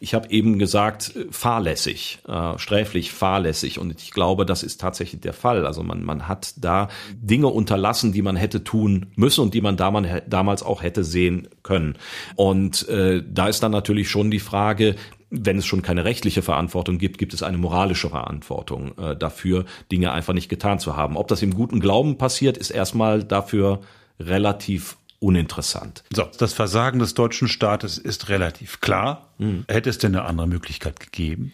[0.00, 2.20] ich habe eben gesagt, äh, fahrlässig,
[2.56, 3.80] sträflich fahrlässig.
[3.80, 5.66] Und ich glaube, das ist tatsächlich der Fall.
[5.66, 9.76] Also man, man hat da Dinge unterlassen, die man hätte tun müssen und die man
[9.76, 11.96] damals auch hätte sehen können.
[12.36, 14.94] Und da ist dann natürlich schon die Frage,
[15.30, 20.12] wenn es schon keine rechtliche Verantwortung gibt, gibt es eine moralische Verantwortung äh, dafür, Dinge
[20.12, 21.16] einfach nicht getan zu haben.
[21.16, 23.80] Ob das im guten Glauben passiert, ist erstmal dafür
[24.18, 26.04] relativ uninteressant.
[26.14, 29.32] So, das Versagen des deutschen Staates ist relativ klar.
[29.38, 29.64] Mhm.
[29.68, 31.52] Hätte es denn eine andere Möglichkeit gegeben?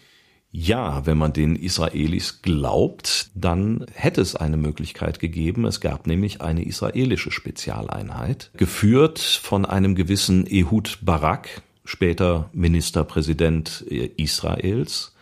[0.57, 5.65] Ja, wenn man den Israelis glaubt, dann hätte es eine Möglichkeit gegeben.
[5.65, 13.83] Es gab nämlich eine israelische Spezialeinheit, geführt von einem gewissen Ehud Barak, später Ministerpräsident
[14.17, 15.15] Israels,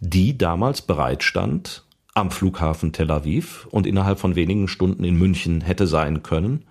[0.00, 1.84] die damals bereitstand
[2.14, 6.64] am Flughafen Tel Aviv und innerhalb von wenigen Stunden in München hätte sein können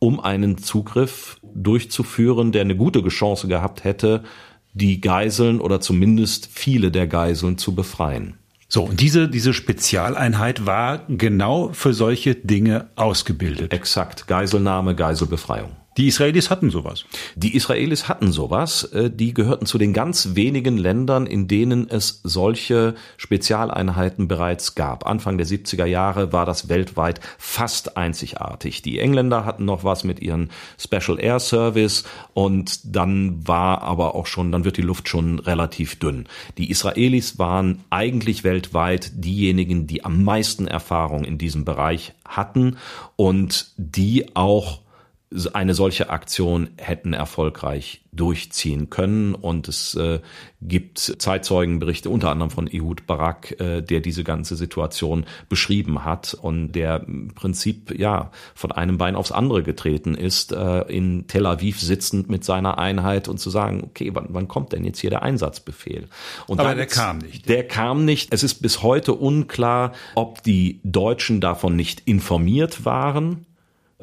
[0.00, 4.24] um einen Zugriff durchzuführen, der eine gute Chance gehabt hätte,
[4.72, 8.34] die Geiseln oder zumindest viele der Geiseln zu befreien.
[8.66, 13.72] So, und diese, diese Spezialeinheit war genau für solche Dinge ausgebildet.
[13.72, 14.26] Exakt.
[14.26, 15.70] Geiselnahme, Geiselbefreiung.
[16.00, 17.04] Die Israelis hatten sowas.
[17.36, 18.84] Die Israelis hatten sowas.
[18.84, 25.06] Äh, die gehörten zu den ganz wenigen Ländern, in denen es solche Spezialeinheiten bereits gab.
[25.06, 28.80] Anfang der 70er Jahre war das weltweit fast einzigartig.
[28.80, 30.48] Die Engländer hatten noch was mit ihren
[30.78, 35.98] Special Air Service und dann war aber auch schon, dann wird die Luft schon relativ
[35.98, 36.24] dünn.
[36.56, 42.78] Die Israelis waren eigentlich weltweit diejenigen, die am meisten Erfahrung in diesem Bereich hatten
[43.16, 44.80] und die auch
[45.52, 49.36] eine solche Aktion hätten erfolgreich durchziehen können.
[49.36, 50.18] Und es äh,
[50.60, 56.72] gibt Zeitzeugenberichte, unter anderem von Ehud Barak, äh, der diese ganze Situation beschrieben hat und
[56.72, 61.80] der im Prinzip ja von einem Bein aufs andere getreten ist, äh, in Tel Aviv
[61.80, 65.22] sitzend mit seiner Einheit und zu sagen, okay, wann, wann kommt denn jetzt hier der
[65.22, 66.08] Einsatzbefehl?
[66.48, 67.48] Und Aber der kam nicht.
[67.48, 68.34] Der kam nicht.
[68.34, 73.46] Es ist bis heute unklar, ob die Deutschen davon nicht informiert waren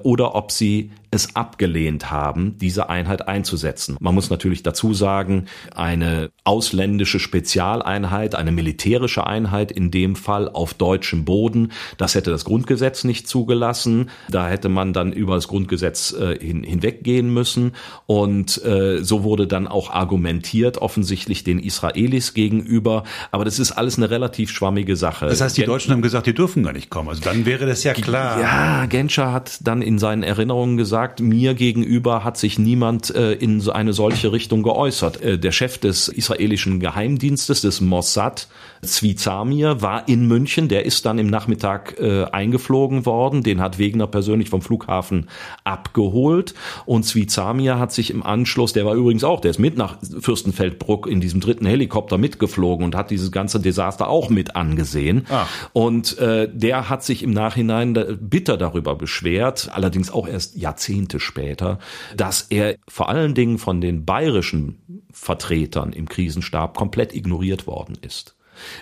[0.04, 3.96] oder ob sie es abgelehnt haben, diese Einheit einzusetzen.
[4.00, 10.74] Man muss natürlich dazu sagen, eine ausländische Spezialeinheit, eine militärische Einheit in dem Fall auf
[10.74, 14.10] deutschem Boden, das hätte das Grundgesetz nicht zugelassen.
[14.30, 17.74] Da hätte man dann über das Grundgesetz äh, hin, hinweggehen müssen.
[18.06, 23.04] Und äh, so wurde dann auch argumentiert, offensichtlich den Israelis gegenüber.
[23.32, 25.28] Aber das ist alles eine relativ schwammige Sache.
[25.28, 27.10] Das heißt, die Deutschen haben gesagt, die dürfen gar nicht kommen.
[27.10, 28.42] Also dann wäre das ja klar.
[28.42, 33.62] Ja, Genscher hat dann in seinen Erinnerungen gesagt, mir gegenüber hat sich niemand äh, in
[33.62, 35.22] so eine solche Richtung geäußert.
[35.22, 38.50] Äh, der Chef des israelischen Geheimdienstes, des Mossad,
[38.84, 40.68] Zvi Zamir, war in München.
[40.68, 43.44] Der ist dann im Nachmittag äh, eingeflogen worden.
[43.44, 45.30] Den hat Wegner persönlich vom Flughafen
[45.64, 46.54] abgeholt.
[46.86, 49.98] Und Zvi Zamir hat sich im Anschluss, der war übrigens auch, der ist mit nach
[50.20, 55.26] Fürstenfeldbruck in diesem dritten Helikopter mitgeflogen und hat dieses ganze Desaster auch mit angesehen.
[55.30, 55.46] Ah.
[55.72, 61.80] Und äh, der hat sich im Nachhinein bitter darüber beschwert, allerdings auch erst Jahrzehnte später,
[62.16, 68.36] dass er vor allen Dingen von den bayerischen Vertretern im Krisenstab komplett ignoriert worden ist.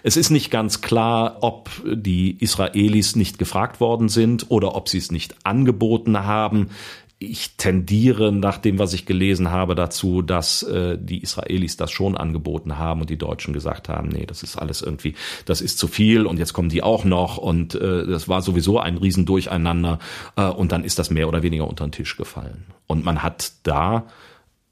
[0.04, 4.98] Es ist nicht ganz klar, ob die Israelis nicht gefragt worden sind oder ob sie
[4.98, 6.70] es nicht angeboten haben
[7.18, 12.18] ich tendiere nach dem, was ich gelesen habe, dazu, dass äh, die Israelis das schon
[12.18, 15.88] angeboten haben und die Deutschen gesagt haben, nee, das ist alles irgendwie, das ist zu
[15.88, 19.99] viel und jetzt kommen die auch noch und äh, das war sowieso ein Riesendurcheinander
[20.36, 22.66] äh, und dann ist das mehr oder weniger unter den Tisch gefallen.
[22.86, 24.07] Und man hat da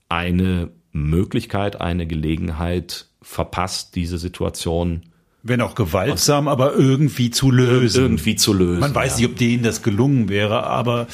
[0.09, 5.03] eine Möglichkeit, eine Gelegenheit verpasst, diese Situation
[5.45, 8.01] wenn auch gewaltsam, aber irgendwie zu lösen.
[8.01, 8.79] Irgendwie zu lösen.
[8.79, 9.17] Man weiß ja.
[9.17, 11.07] nicht, ob denen das gelungen wäre, aber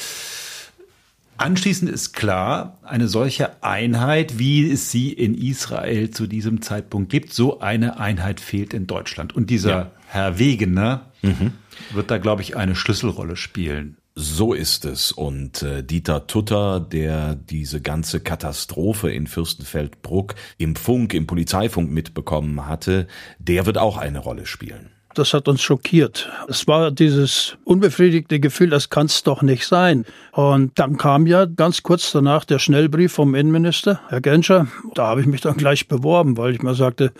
[1.40, 7.34] Anschließend ist klar, eine solche Einheit, wie es sie in Israel zu diesem Zeitpunkt gibt,
[7.34, 9.34] so eine Einheit fehlt in Deutschland.
[9.34, 9.92] Und dieser ja.
[10.08, 11.54] Herr Wegener mhm.
[11.94, 13.96] wird da, glaube ich, eine Schlüsselrolle spielen.
[14.16, 15.14] So ist es.
[15.14, 22.66] Und äh, Dieter Tutter, der diese ganze Katastrophe in Fürstenfeldbruck im Funk, im Polizeifunk mitbekommen
[22.68, 24.90] hatte, der wird auch eine Rolle spielen.
[25.20, 26.32] Das hat uns schockiert.
[26.48, 30.06] Es war dieses unbefriedigte Gefühl, das kann es doch nicht sein.
[30.32, 34.68] Und dann kam ja ganz kurz danach der Schnellbrief vom Innenminister, Herr Genscher.
[34.96, 37.12] Da habe ich mich dann gleich beworben, weil ich mir sagte,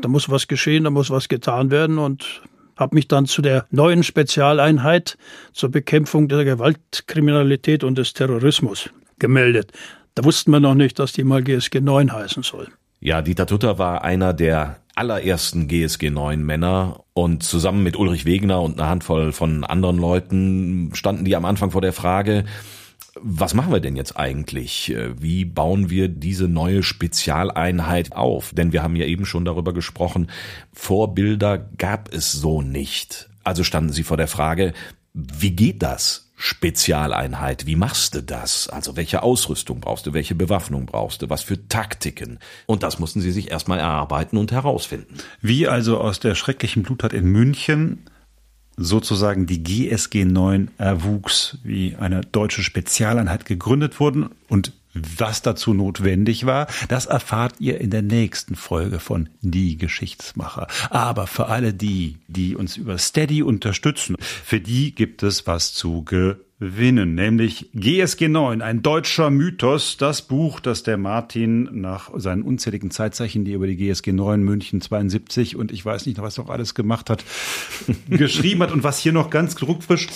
[0.00, 2.42] da muss was geschehen, da muss was getan werden und
[2.76, 5.18] habe mich dann zu der neuen Spezialeinheit
[5.52, 8.88] zur Bekämpfung der Gewaltkriminalität und des Terrorismus
[9.18, 9.72] gemeldet.
[10.14, 12.68] Da wussten wir noch nicht, dass die mal GSG 9 heißen soll.
[13.00, 18.60] Ja, Dieter Tutter war einer der allerersten GSG 9 Männer und zusammen mit Ulrich Wegner
[18.60, 22.44] und einer Handvoll von anderen Leuten standen die am Anfang vor der Frage,
[23.20, 24.94] Was machen wir denn jetzt eigentlich?
[25.18, 28.52] Wie bauen wir diese neue Spezialeinheit auf?
[28.54, 30.30] Denn wir haben ja eben schon darüber gesprochen,
[30.72, 33.28] Vorbilder gab es so nicht.
[33.42, 34.72] Also standen Sie vor der Frage,
[35.14, 36.27] wie geht das?
[36.40, 38.68] Spezialeinheit, wie machst du das?
[38.68, 42.38] Also welche Ausrüstung brauchst du, welche Bewaffnung brauchst du, was für Taktiken?
[42.66, 45.16] Und das mussten sie sich erstmal erarbeiten und herausfinden.
[45.42, 48.04] Wie also aus der schrecklichen Bluttat in München
[48.76, 56.46] sozusagen die GSG 9 erwuchs, wie eine deutsche Spezialeinheit gegründet wurden und was dazu notwendig
[56.46, 60.66] war, das erfahrt ihr in der nächsten Folge von Die Geschichtsmacher.
[60.90, 66.04] Aber für alle die, die uns über Steady unterstützen, für die gibt es was zu
[66.04, 72.90] gewinnen, nämlich GSG 9, ein deutscher Mythos, das Buch, das der Martin nach seinen unzähligen
[72.90, 76.74] Zeitzeichen, die über die GSG 9 München 72 und ich weiß nicht, was noch alles
[76.74, 77.24] gemacht hat,
[78.10, 80.08] geschrieben hat und was hier noch ganz druckfrisch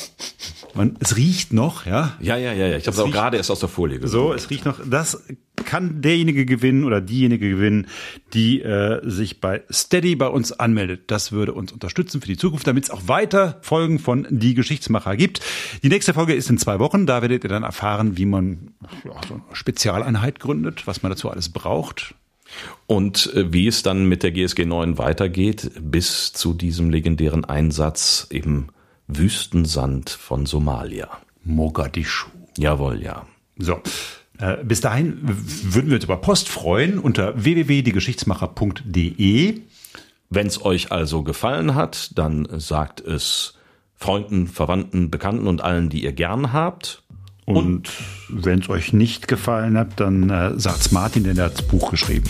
[0.75, 2.17] man, es riecht noch, ja.
[2.21, 2.77] Ja, ja, ja, ja.
[2.77, 4.11] Ich habe es auch gerade erst aus der Folie gesehen.
[4.11, 4.81] So, es riecht noch.
[4.85, 5.23] Das
[5.65, 7.87] kann derjenige gewinnen oder diejenige gewinnen,
[8.33, 11.03] die äh, sich bei Steady bei uns anmeldet.
[11.09, 15.17] Das würde uns unterstützen für die Zukunft, damit es auch weiter Folgen von Die Geschichtsmacher
[15.17, 15.41] gibt.
[15.83, 17.07] Die nächste Folge ist in zwei Wochen.
[17.07, 18.73] Da werdet ihr dann erfahren, wie man
[19.05, 22.15] ja, so eine Spezialeinheit gründet, was man dazu alles braucht.
[22.87, 28.27] Und äh, wie es dann mit der GSG 9 weitergeht, bis zu diesem legendären Einsatz
[28.29, 28.69] im
[29.07, 31.09] Wüstensand von Somalia.
[31.45, 32.29] Mogadischu.
[32.59, 33.27] Jawohl, ja.
[33.57, 33.81] So.
[34.39, 39.61] Äh, bis dahin würden wir uns über Post freuen unter www.diegeschichtsmacher.de.
[40.31, 43.55] Wenn es euch also gefallen hat, dann sagt es
[44.03, 47.03] Freunden, Verwandten, Bekannten und allen, die ihr gern habt.
[47.45, 47.91] Und, und
[48.29, 51.91] wenn es euch nicht gefallen hat, dann äh, sagt's Martin, denn er hat das Buch
[51.91, 52.29] geschrieben.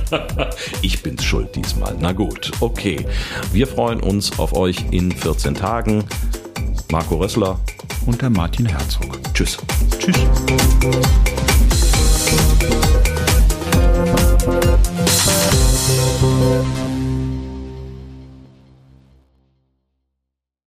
[0.82, 1.96] ich bin's schuld diesmal.
[2.00, 3.06] Na gut, okay.
[3.52, 6.04] Wir freuen uns auf euch in 14 Tagen.
[6.90, 7.60] Marco Rössler
[8.06, 9.18] und der Martin Herzog.
[9.34, 9.58] Tschüss.
[9.98, 10.16] Tschüss.